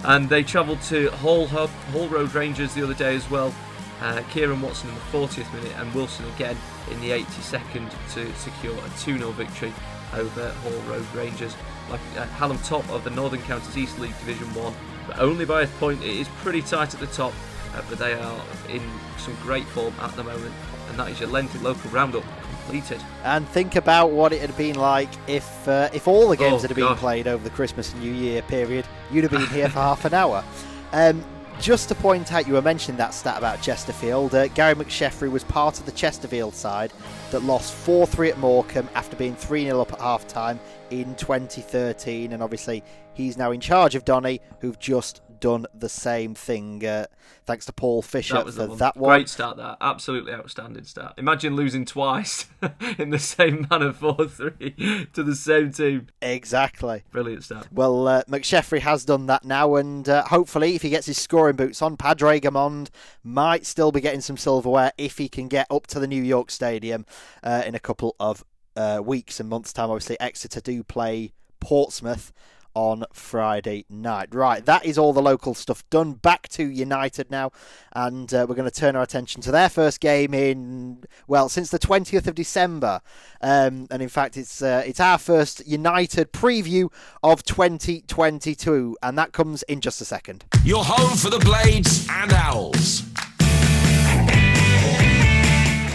[0.05, 3.55] And they travelled to Hall, Hub, Hall Road Rangers the other day as well,
[4.01, 6.57] uh, Kieran Watson in the 40th minute and Wilson again
[6.91, 9.73] in the 82nd to secure a 2 0 victory
[10.15, 11.57] over Hall Road Rangers.
[11.91, 14.75] Like uh, Hallam top of the Northern Counties East League Division 1,
[15.07, 16.03] but only by a point.
[16.03, 17.33] It is pretty tight at the top,
[17.75, 18.83] uh, but they are in
[19.17, 20.55] some great form at the moment.
[20.89, 22.25] And that is your lengthy local roundup
[22.69, 23.03] completed.
[23.25, 26.69] And think about what it had been like if uh, if all the games Oh,
[26.69, 28.87] had been played over the Christmas and New Year period.
[29.11, 30.45] You'd have been here for half an hour.
[30.93, 31.25] Um,
[31.61, 34.33] just to point out, you were mentioning that stat about Chesterfield.
[34.35, 36.93] Uh, Gary McSheffrey was part of the Chesterfield side
[37.33, 40.61] that lost 4 3 at Morecambe after being 3 0 up at half time
[40.91, 42.33] in 2013.
[42.33, 46.85] And obviously, he's now in charge of Donny, who've just done the same thing.
[46.85, 47.07] Uh,
[47.47, 48.79] thanks to Paul Fisher That was for one.
[48.79, 49.11] that one.
[49.19, 49.77] Great start that.
[49.81, 51.15] Absolutely outstanding start.
[51.19, 52.47] Imagine losing twice
[52.99, 56.09] in the same manner 4 3 to the same team.
[56.23, 57.05] Exactly.
[57.11, 57.69] Brilliant start.
[57.73, 61.57] Well, uh, McSheffrey has done that now, and uh, hopefully, if he gets his scoring
[61.57, 62.89] boots on, Padre Gamond
[63.23, 66.51] might still be getting some silverware if he can get up to the New York
[66.51, 67.07] Stadium
[67.43, 68.45] uh, in a couple of
[68.77, 69.91] uh, weeks and months' time.
[69.91, 72.33] Obviously, Exeter do play Portsmouth
[72.79, 74.33] on Friday night.
[74.33, 76.13] Right, that is all the local stuff done.
[76.13, 77.51] Back to United now,
[77.93, 81.71] and uh, we're going to turn our attention to their first game in well since
[81.71, 83.01] the 20th of December,
[83.41, 86.89] um, and in fact it's uh, it's our first United preview
[87.21, 90.45] of 2022, and that comes in just a second.
[90.63, 93.03] Your home for the Blades and Owls.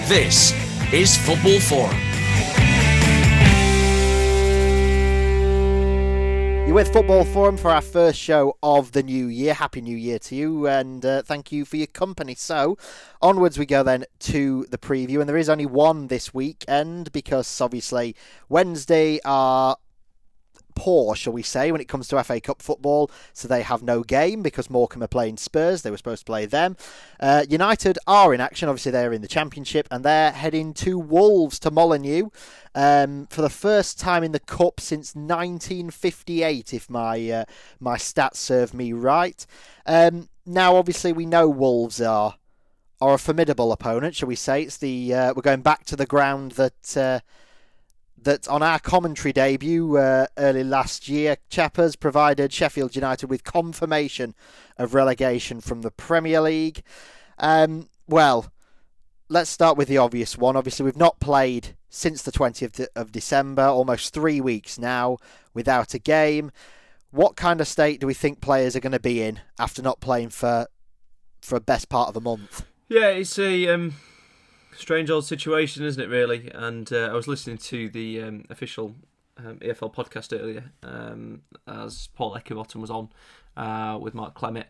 [0.09, 0.51] This
[0.91, 2.12] is Football Forum.
[6.74, 9.53] You're with Football Forum for our first show of the new year.
[9.53, 12.34] Happy New Year to you, and uh, thank you for your company.
[12.34, 12.80] So,
[13.21, 17.61] onwards we go then to the preview, and there is only one this weekend because
[17.61, 18.15] obviously
[18.49, 19.78] Wednesday are
[20.76, 23.09] poor, shall we say, when it comes to FA Cup football.
[23.34, 25.82] So they have no game because Morecambe are playing Spurs.
[25.82, 26.78] They were supposed to play them.
[27.19, 28.69] Uh, United are in action.
[28.69, 32.30] Obviously, they're in the Championship and they're heading to Wolves to Molineux
[32.76, 37.45] um, for the first time in the Cup since 1958, if my uh,
[37.80, 39.45] my stats serve me right.
[39.86, 42.36] Um, now, obviously, we know Wolves are
[43.01, 44.63] are a formidable opponent, shall we say?
[44.63, 47.19] It's the uh, we're going back to the ground that uh,
[48.24, 54.36] that on our commentary debut uh, early last year, Chappers provided Sheffield United with confirmation
[54.78, 56.84] of relegation from the Premier League.
[57.38, 58.51] Um, well,
[59.30, 60.55] let's start with the obvious one.
[60.55, 65.17] Obviously, we've not played since the 20th of December, almost three weeks now
[65.53, 66.51] without a game.
[67.11, 69.99] What kind of state do we think players are going to be in after not
[69.99, 70.67] playing for
[71.41, 72.65] for a best part of a month?
[72.89, 73.93] Yeah, it's a um,
[74.76, 76.07] strange old situation, isn't it?
[76.09, 76.49] Really.
[76.53, 78.95] And uh, I was listening to the um, official
[79.38, 83.09] um, EFL podcast earlier um, as Paul Heckingbottom was on
[83.57, 84.67] uh, with Mark Clemmit,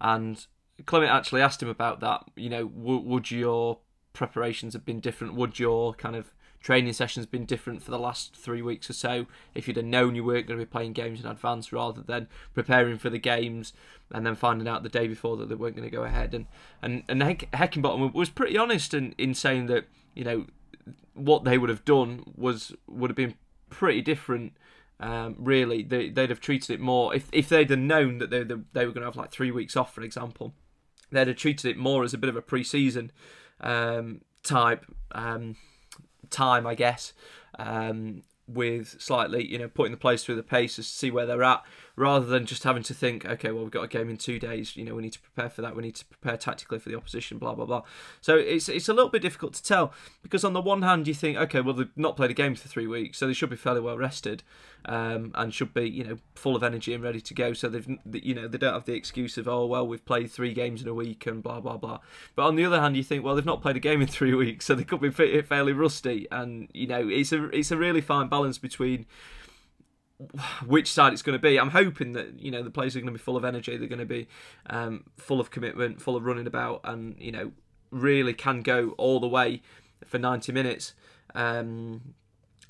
[0.00, 0.46] and
[0.86, 2.24] Clemmit actually asked him about that.
[2.36, 3.78] You know, w- would your
[4.12, 5.34] preparations have been different?
[5.34, 6.32] Would your kind of
[6.64, 9.26] training sessions been different for the last three weeks or so.
[9.54, 12.26] If you'd have known you weren't going to be playing games in advance rather than
[12.54, 13.74] preparing for the games
[14.10, 16.32] and then finding out the day before that they weren't going to go ahead.
[16.32, 16.46] And
[16.80, 19.84] and and Heckingbottom was pretty honest in, in saying that
[20.14, 20.46] you know
[21.12, 23.34] what they would have done was would have been
[23.68, 24.54] pretty different
[25.00, 25.82] um, really.
[25.82, 28.92] They, they'd have treated it more if, if they'd have known that they, they were
[28.92, 30.54] going to have like three weeks off for example
[31.12, 33.12] they'd have treated it more as a bit of a pre-season
[33.60, 35.56] um, type um,
[36.30, 37.12] time, I guess,
[37.58, 41.42] um, with slightly, you know, putting the players through the paces to see where they're
[41.42, 41.62] at,
[41.96, 44.76] rather than just having to think, okay, well, we've got a game in two days,
[44.76, 46.96] you know, we need to prepare for that, we need to prepare tactically for the
[46.96, 47.82] opposition, blah, blah, blah.
[48.20, 51.14] So it's, it's a little bit difficult to tell, because on the one hand, you
[51.14, 53.56] think, okay, well, they've not played a game for three weeks, so they should be
[53.56, 54.42] fairly well rested
[54.86, 57.52] um, and should be you know full of energy and ready to go.
[57.52, 60.52] So they've you know they don't have the excuse of oh well we've played three
[60.52, 62.00] games in a week and blah blah blah.
[62.34, 64.34] But on the other hand, you think well they've not played a game in three
[64.34, 66.26] weeks, so they could be fairly rusty.
[66.30, 69.06] And you know it's a it's a really fine balance between
[70.64, 71.58] which side it's going to be.
[71.58, 73.76] I'm hoping that you know the players are going to be full of energy.
[73.76, 74.28] They're going to be
[74.70, 77.52] um, full of commitment, full of running about, and you know
[77.90, 79.62] really can go all the way
[80.04, 80.94] for 90 minutes.
[81.34, 82.14] Um,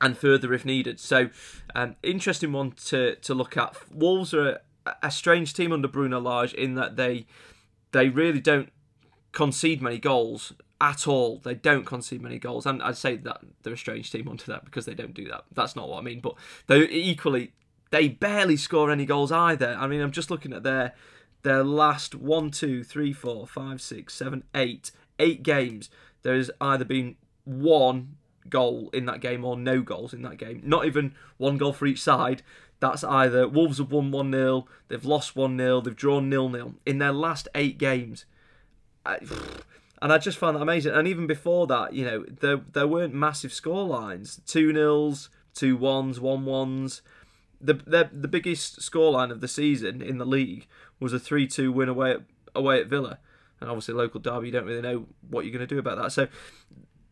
[0.01, 1.01] and further if needed.
[1.01, 1.31] So,
[1.75, 3.77] um, interesting one to, to look at.
[3.93, 7.27] Wolves are a, a strange team under Bruno Lage in that they
[7.93, 8.73] they really don't
[9.33, 11.39] concede many goals at all.
[11.39, 14.65] They don't concede many goals, and I'd say that they're a strange team under that
[14.65, 15.45] because they don't do that.
[15.53, 16.35] That's not what I mean, but
[16.67, 17.53] they equally
[17.91, 19.77] they barely score any goals either.
[19.79, 20.95] I mean, I'm just looking at their
[21.43, 25.91] their last one, two, three, four, five, six, seven, eight, eight games.
[26.23, 28.17] There's either been one
[28.49, 30.63] goal in that game or no goals in that game.
[30.65, 32.43] Not even one goal for each side.
[32.81, 36.75] That's either Wolves have won 1 0, they've lost 1 0, they've drawn 0 0
[36.85, 38.27] in their last eight games.
[39.07, 40.93] and I just found that amazing.
[40.93, 45.79] And even before that, you know, there, there weren't massive score lines 2 nils, 2
[45.79, 47.01] 1s, 1 1s.
[47.61, 50.67] The, the, the biggest scoreline of the season in the league
[51.01, 52.21] was a 3 2 win away at,
[52.55, 53.19] away at Villa.
[53.61, 56.13] And obviously, local derby, you don't really know what you're going to do about that.
[56.13, 56.29] So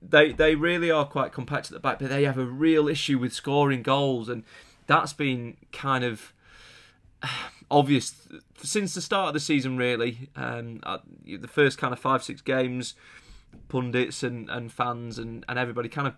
[0.08, 3.18] they they really are quite compact at the back, but they have a real issue
[3.18, 4.44] with scoring goals, and
[4.86, 6.32] that's been kind of
[7.70, 8.28] obvious
[8.62, 9.76] since the start of the season.
[9.76, 12.94] Really, um, uh, the first kind of five six games,
[13.68, 16.14] pundits and, and fans and, and everybody kind of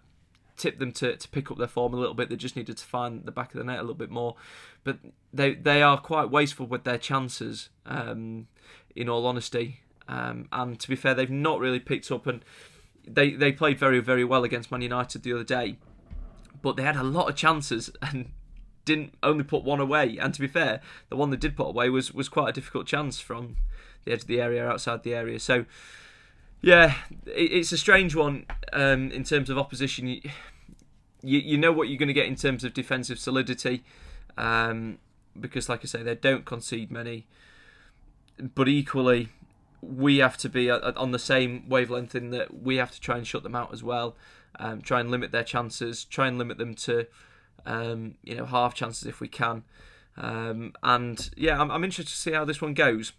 [0.56, 2.28] tipped them to, to pick up their form a little bit.
[2.28, 4.36] They just needed to find the back of the net a little bit more,
[4.82, 4.98] but
[5.32, 7.68] they they are quite wasteful with their chances.
[7.86, 8.48] Um,
[8.96, 12.44] in all honesty, um, and to be fair, they've not really picked up and
[13.06, 15.76] they they played very very well against Man United the other day,
[16.62, 18.30] but they had a lot of chances and
[18.84, 20.18] didn't only put one away.
[20.18, 22.86] And to be fair, the one they did put away was was quite a difficult
[22.86, 23.56] chance from
[24.04, 25.38] the edge of the area outside the area.
[25.40, 25.64] So
[26.64, 26.94] yeah,
[27.26, 30.06] it, it's a strange one um, in terms of opposition.
[30.08, 30.20] You,
[31.22, 33.84] you, you know what you're going to get in terms of defensive solidity,
[34.36, 34.98] um,
[35.38, 37.26] because like I say, they don't concede many.
[38.54, 39.28] But equally,
[39.88, 43.26] we have to be on the same wavelength in that we have to try and
[43.26, 44.16] shut them out as well,
[44.58, 47.06] um, try and limit their chances, try and limit them to
[47.66, 49.64] um, you know half chances if we can.
[50.16, 53.12] Um, and yeah, I'm, I'm, interested to see how this one goes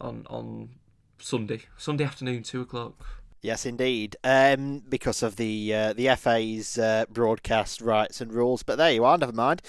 [0.00, 0.70] on on
[1.18, 3.04] Sunday, Sunday afternoon, two o'clock.
[3.40, 8.62] Yes, indeed, um, because of the uh, the FA's uh, broadcast rights and rules.
[8.62, 9.18] But there you are.
[9.18, 9.62] Never mind.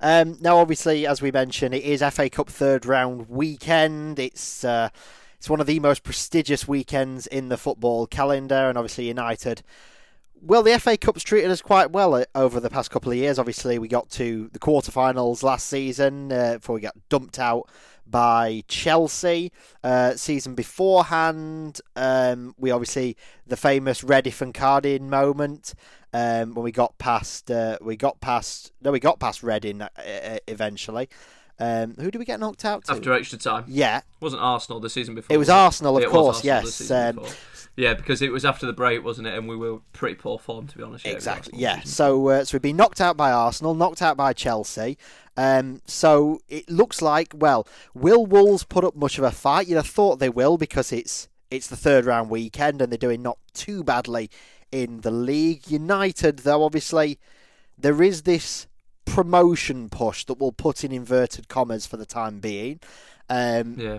[0.00, 4.18] Um, now, obviously, as we mentioned, it is FA Cup third round weekend.
[4.18, 4.88] It's uh,
[5.40, 9.62] it's one of the most prestigious weekends in the football calendar, and obviously United
[10.38, 13.38] Well, the FA Cup's treated us quite well uh, over the past couple of years.
[13.38, 17.70] Obviously, we got to the quarterfinals last season uh, before we got dumped out
[18.06, 19.50] by Chelsea.
[19.82, 23.16] Uh, season beforehand, um, we obviously
[23.46, 25.72] the famous Rediff and Cardin moment
[26.12, 27.50] um, when we got past.
[27.50, 28.72] Uh, we got past.
[28.82, 31.08] No, we got past Reading uh, uh, eventually.
[31.60, 32.92] Um, who do we get knocked out to?
[32.92, 33.64] After extra time.
[33.68, 33.98] Yeah.
[33.98, 35.34] It wasn't Arsenal the season before.
[35.34, 36.90] It was Arsenal, of it course, yes.
[36.90, 37.20] Um,
[37.76, 39.34] yeah, because it was after the break, wasn't it?
[39.34, 41.06] And we were pretty poor form, to be honest.
[41.06, 41.58] Exactly.
[41.58, 41.80] Yeah.
[41.80, 44.98] So, uh, so we've been knocked out by Arsenal, knocked out by Chelsea.
[45.36, 49.68] Um, so it looks like, well, will Wolves put up much of a fight?
[49.68, 53.22] You'd have thought they will because it's it's the third round weekend and they're doing
[53.22, 54.30] not too badly
[54.70, 55.70] in the league.
[55.70, 57.18] United, though, obviously,
[57.78, 58.66] there is this
[59.14, 62.80] promotion push that we'll put in inverted commas for the time being.
[63.28, 63.98] Um, yeah.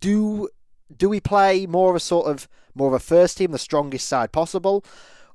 [0.00, 0.48] Do
[0.94, 4.08] do we play more of a sort of more of a first team, the strongest
[4.08, 4.84] side possible,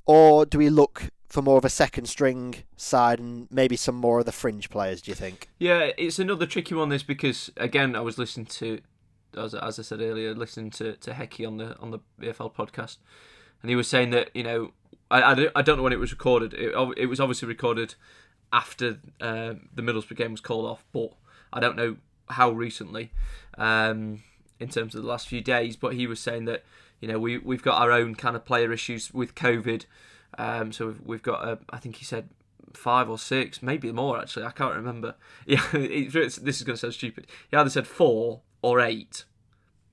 [0.05, 4.19] or do we look for more of a second string side and maybe some more
[4.19, 5.01] of the fringe players?
[5.01, 5.49] Do you think?
[5.57, 6.89] Yeah, it's another tricky one.
[6.89, 8.79] This because again, I was listening to,
[9.37, 12.97] as, as I said earlier, listening to to Hecky on the on the EFL podcast,
[13.61, 14.71] and he was saying that you know
[15.09, 16.53] I, I, I don't know when it was recorded.
[16.53, 17.95] It, it was obviously recorded
[18.53, 21.11] after uh, the Middlesbrough game was called off, but
[21.51, 21.97] I don't know
[22.29, 23.11] how recently
[23.57, 24.23] um,
[24.59, 25.75] in terms of the last few days.
[25.75, 26.63] But he was saying that
[27.01, 29.85] you know we we've got our own kind of player issues with COVID.
[30.37, 32.29] Um, so we've, we've got a, I think he said
[32.73, 34.45] five or six, maybe more actually.
[34.45, 35.15] I can't remember.
[35.45, 37.27] Yeah, this is going to sound stupid.
[37.49, 39.25] He either said four or eight.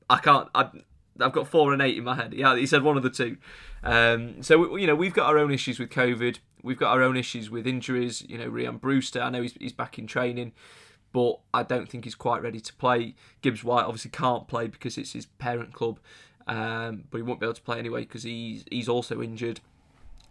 [0.09, 0.49] I can't.
[0.55, 0.69] I,
[1.19, 2.33] I've got four and eight in my head.
[2.33, 3.37] Yeah, he said one of the two.
[3.83, 6.39] Um, so you know we've got our own issues with COVID.
[6.63, 8.25] We've got our own issues with injuries.
[8.29, 9.21] You know, Rhian Brewster.
[9.21, 10.53] I know he's he's back in training,
[11.13, 13.15] but I don't think he's quite ready to play.
[13.43, 15.99] Gibbs White obviously can't play because it's his parent club,
[16.47, 19.61] um, but he won't be able to play anyway because he's he's also injured.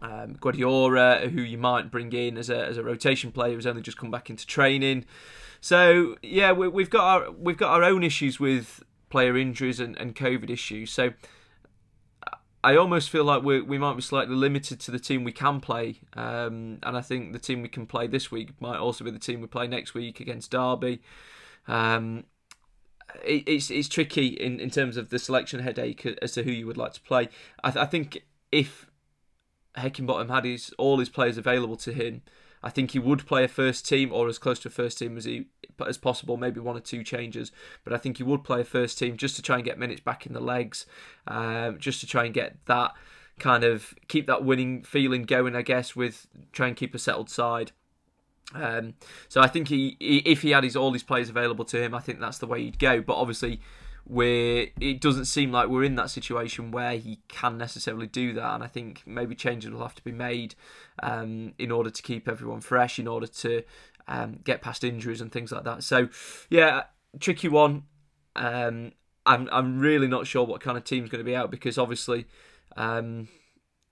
[0.02, 3.82] Um, Guardiola, who you might bring in as a as a rotation player, has only
[3.82, 5.06] just come back into training.
[5.62, 9.98] So yeah, we, have got our we've got our own issues with player injuries and,
[9.98, 10.92] and COVID issues.
[10.92, 11.14] So
[12.64, 15.62] I almost feel like we we might be slightly limited to the team we can
[15.62, 19.12] play, um, and I think the team we can play this week might also be
[19.12, 21.02] the team we play next week against Derby.
[21.68, 22.26] Um,
[23.24, 26.68] it, it's it's tricky in, in terms of the selection headache as to who you
[26.68, 27.30] would like to play.
[27.64, 28.90] I, th- I think if
[29.78, 32.24] Heckingbottom had his all his players available to him,
[32.62, 35.18] I think he would play a first team or as close to a first team
[35.18, 35.46] as he
[35.88, 37.52] as possible, maybe one or two changes.
[37.84, 40.02] But I think he would play a first team just to try and get minutes
[40.02, 40.86] back in the legs,
[41.28, 42.94] um, just to try and get that
[43.40, 45.56] kind of keep that winning feeling going.
[45.56, 47.72] I guess with try and keep a settled side.
[48.54, 48.96] Um,
[49.28, 52.00] so I think he, if he had his all his players available to him, I
[52.00, 53.02] think that's the way he'd go.
[53.02, 53.62] But obviously,
[54.10, 58.56] where it doesn't seem like we're in that situation where he can necessarily do that.
[58.56, 60.56] And I think maybe changes will have to be made
[61.04, 63.62] um, in order to keep everyone fresh, in order to
[64.08, 65.84] um, get past injuries and things like that.
[65.84, 66.10] So,
[66.50, 66.86] yeah,
[67.20, 67.84] tricky one.
[68.36, 68.94] Um,
[69.28, 72.26] I'm I'm really not sure what kind of team's going to be out because obviously,
[72.78, 73.28] um,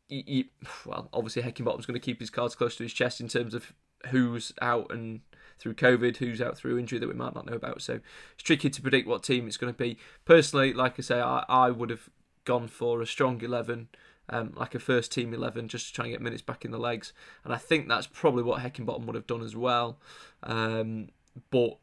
[0.10, 0.44] you, you,
[0.84, 3.72] well, obviously Heckingbottom's going to keep his cards close to his chest in terms of
[4.08, 5.22] who's out and
[5.60, 7.82] through COVID, who's out through injury that we might not know about.
[7.82, 8.00] So
[8.34, 9.98] it's tricky to predict what team it's going to be.
[10.26, 12.10] Personally, like I say, I, I would have
[12.46, 13.90] gone for a strong 11,
[14.30, 16.78] um, like a first team 11, just to try and get minutes back in the
[16.78, 17.14] legs.
[17.44, 20.00] And I think that's probably what Heckingbottom would have done as well.
[20.44, 21.10] Um,
[21.50, 21.78] but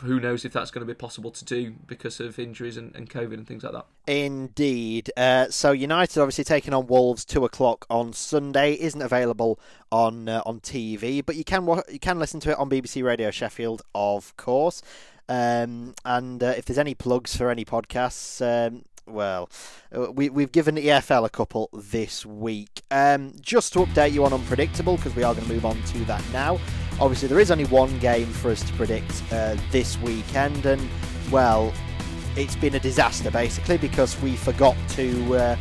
[0.00, 3.08] who knows if that's going to be possible to do because of injuries and, and
[3.08, 3.86] COVID and things like that.
[4.06, 5.10] Indeed.
[5.16, 9.60] Uh, so United obviously taking on Wolves two o'clock on Sunday isn't available
[9.92, 13.30] on uh, on TV, but you can you can listen to it on BBC Radio
[13.30, 14.82] Sheffield, of course.
[15.28, 19.48] Um, and uh, if there's any plugs for any podcasts, um, well,
[19.96, 22.82] uh, we, we've given the EFL a couple this week.
[22.90, 25.98] Um, just to update you on Unpredictable, because we are going to move on to
[26.06, 26.58] that now.
[27.00, 30.86] Obviously, there is only one game for us to predict uh, this weekend, and,
[31.30, 31.72] well,
[32.36, 35.36] it's been a disaster basically because we forgot to.
[35.36, 35.56] Uh,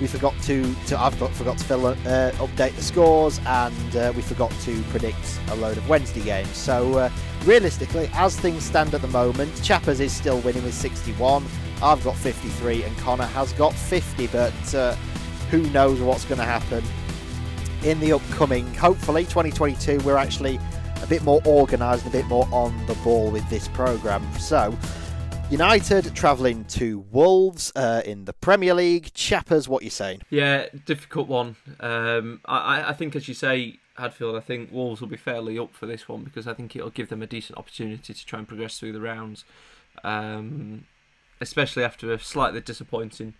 [0.00, 4.10] we forgot to, to I've got, forgot to fill, uh, update the scores and uh,
[4.16, 6.56] we forgot to predict a load of Wednesday games.
[6.56, 7.10] So uh,
[7.44, 11.44] realistically, as things stand at the moment, Chappers is still winning with 61.
[11.82, 14.94] I've got 53 and Connor has got 50, but uh,
[15.50, 16.82] who knows what's going to happen
[17.84, 19.98] in the upcoming, hopefully, 2022.
[20.00, 20.58] We're actually
[21.02, 24.26] a bit more organised, and a bit more on the ball with this programme.
[24.38, 24.76] So,
[25.50, 29.12] United travelling to Wolves uh, in the Premier League.
[29.14, 30.20] Chappers, what you saying?
[30.30, 31.56] Yeah, difficult one.
[31.80, 35.74] Um, I, I think, as you say, Hadfield, I think Wolves will be fairly up
[35.74, 38.46] for this one because I think it'll give them a decent opportunity to try and
[38.46, 39.44] progress through the rounds.
[40.04, 40.84] Um,
[41.40, 43.34] especially after a slightly disappointing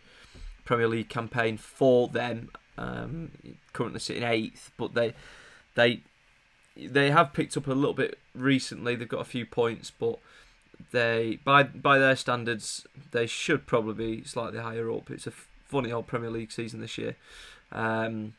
[0.65, 2.51] Premier League campaign for them.
[2.79, 3.33] Um,
[3.73, 5.15] currently sitting eighth, but they
[5.75, 6.01] they
[6.77, 8.95] they have picked up a little bit recently.
[8.95, 10.19] They've got a few points, but
[10.93, 15.11] they by by their standards they should probably be slightly higher up.
[15.11, 15.33] It's a
[15.67, 17.17] funny old Premier League season this year.
[17.73, 18.35] Um,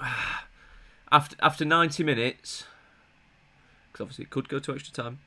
[1.12, 2.64] after after 90 minutes,
[3.90, 5.18] because obviously it could go to extra time.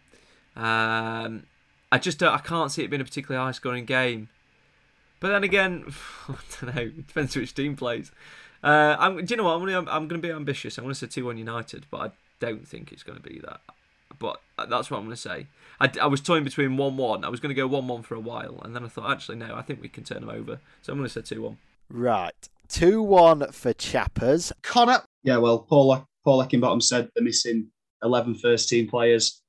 [0.56, 1.44] Um,
[1.92, 4.30] I just I can't see it being a particularly high scoring game.
[5.24, 5.86] But then again,
[6.28, 6.82] I don't know.
[6.82, 8.12] It depends which team plays.
[8.62, 9.54] Uh, I'm, do you know what?
[9.54, 10.78] I'm going to I'm to be ambitious.
[10.78, 12.12] I'm going to say two one United, but I
[12.42, 13.62] don't think it's going to be that.
[14.20, 15.48] But that's what I'm going to say.
[15.80, 17.24] I, I was toying between one one.
[17.24, 19.38] I was going to go one one for a while, and then I thought actually
[19.38, 20.60] no, I think we can turn them over.
[20.82, 21.58] So I'm going to say two one.
[21.90, 24.52] Right, two one for Chappers.
[24.62, 25.04] Connor.
[25.24, 27.70] Yeah, well, Paul Paul Heckingbottom said they're missing
[28.04, 29.42] 11 first team players.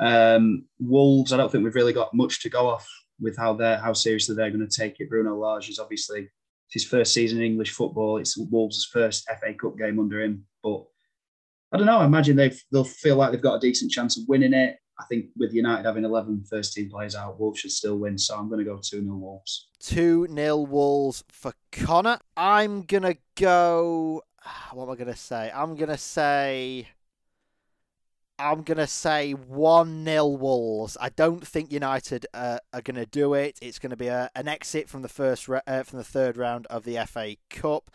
[0.00, 2.88] Um, Wolves, I don't think we've really got much to go off
[3.20, 5.08] with how they're how seriously they're going to take it.
[5.08, 6.28] Bruno Lage is obviously
[6.70, 8.18] his first season in English football.
[8.18, 10.84] It's Wolves' first FA Cup game under him, but
[11.72, 11.98] I don't know.
[11.98, 14.76] I imagine they they'll feel like they've got a decent chance of winning it.
[15.00, 18.18] I think with United having 11 first team players out, Wolves should still win.
[18.18, 19.68] So I'm going to go 2 0 Wolves.
[19.80, 22.18] 2 0 Wolves for Connor.
[22.36, 24.22] I'm going to go.
[24.72, 25.52] What am I going to say?
[25.54, 26.88] I'm going to say.
[28.38, 30.96] I'm going to say 1 0 Wolves.
[31.00, 33.58] I don't think United uh, are going to do it.
[33.60, 36.66] It's going to be a, an exit from the first uh, from the third round
[36.66, 37.90] of the FA Cup.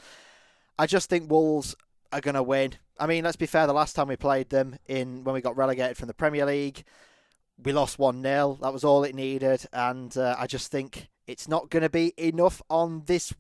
[0.78, 1.76] I just think Wolves
[2.12, 2.74] are going to win.
[3.00, 5.58] I mean, let's be fair, the last time we played them in when we got
[5.58, 6.84] relegated from the Premier League,
[7.64, 8.60] we lost 1 0.
[8.62, 9.66] That was all it needed.
[9.72, 13.34] And uh, I just think it's not going to be enough on this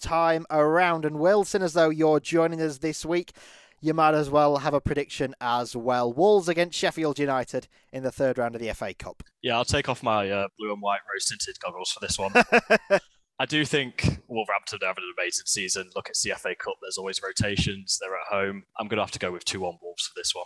[0.00, 1.04] time around.
[1.04, 3.32] And Wilson, as though you're joining us this week,
[3.80, 6.12] you might as well have a prediction as well.
[6.12, 9.22] Wolves against Sheffield United in the third round of the FA Cup.
[9.42, 12.32] Yeah, I'll take off my uh, blue and white rose tinted goggles for this one.
[13.38, 15.88] I do think Wolverhampton have an amazing season.
[15.96, 16.74] Look, it's the FA Cup.
[16.82, 17.98] There's always rotations.
[17.98, 18.64] They're at home.
[18.78, 20.44] I'm going to have to go with 2 1 Wolves for this one.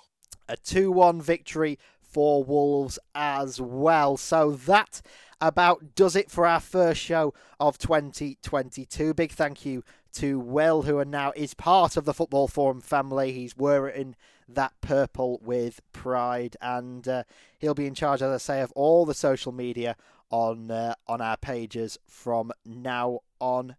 [0.49, 4.17] A 2 1 victory for Wolves as well.
[4.17, 5.03] So that
[5.41, 9.13] about does it for our first show of 2022.
[9.13, 9.83] Big thank you
[10.15, 13.33] to Will, who are now is part of the Football Forum family.
[13.33, 14.17] He's wearing
[14.49, 17.25] that purple with pride, and uh,
[17.59, 19.97] he'll be in charge, as I say, of all the social media
[20.31, 23.77] on uh, on our pages from now on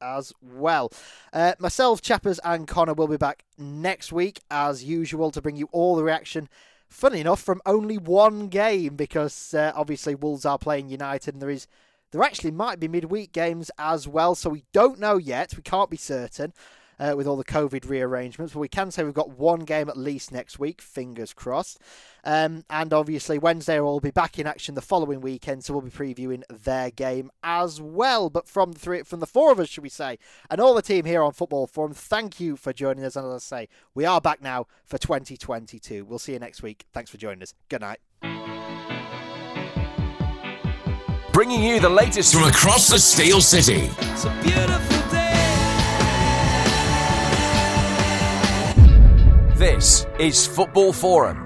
[0.00, 0.92] as well.
[1.32, 5.68] Uh, myself, Chappers, and Connor will be back next week as usual to bring you
[5.72, 6.48] all the reaction.
[6.88, 11.50] Funny enough, from only one game because uh, obviously Wolves are playing United, and there
[11.50, 11.66] is
[12.14, 14.36] there actually might be midweek games as well.
[14.36, 15.56] So we don't know yet.
[15.56, 16.52] We can't be certain
[16.98, 18.52] uh, with all the COVID rearrangements.
[18.52, 21.80] But we can say we've got one game at least next week, fingers crossed.
[22.22, 25.90] Um, and obviously, Wednesday will be back in action the following weekend, so we'll be
[25.90, 28.30] previewing their game as well.
[28.30, 30.82] But from the three, from the four of us, should we say, and all the
[30.82, 33.16] team here on Football Forum, thank you for joining us.
[33.16, 36.04] And as I say, we are back now for 2022.
[36.04, 36.84] We'll see you next week.
[36.92, 37.54] Thanks for joining us.
[37.68, 37.98] Good night.
[41.34, 43.90] Bringing you the latest from across the Steel City.
[43.98, 44.94] It's a beautiful
[49.56, 51.43] This is Football Forum.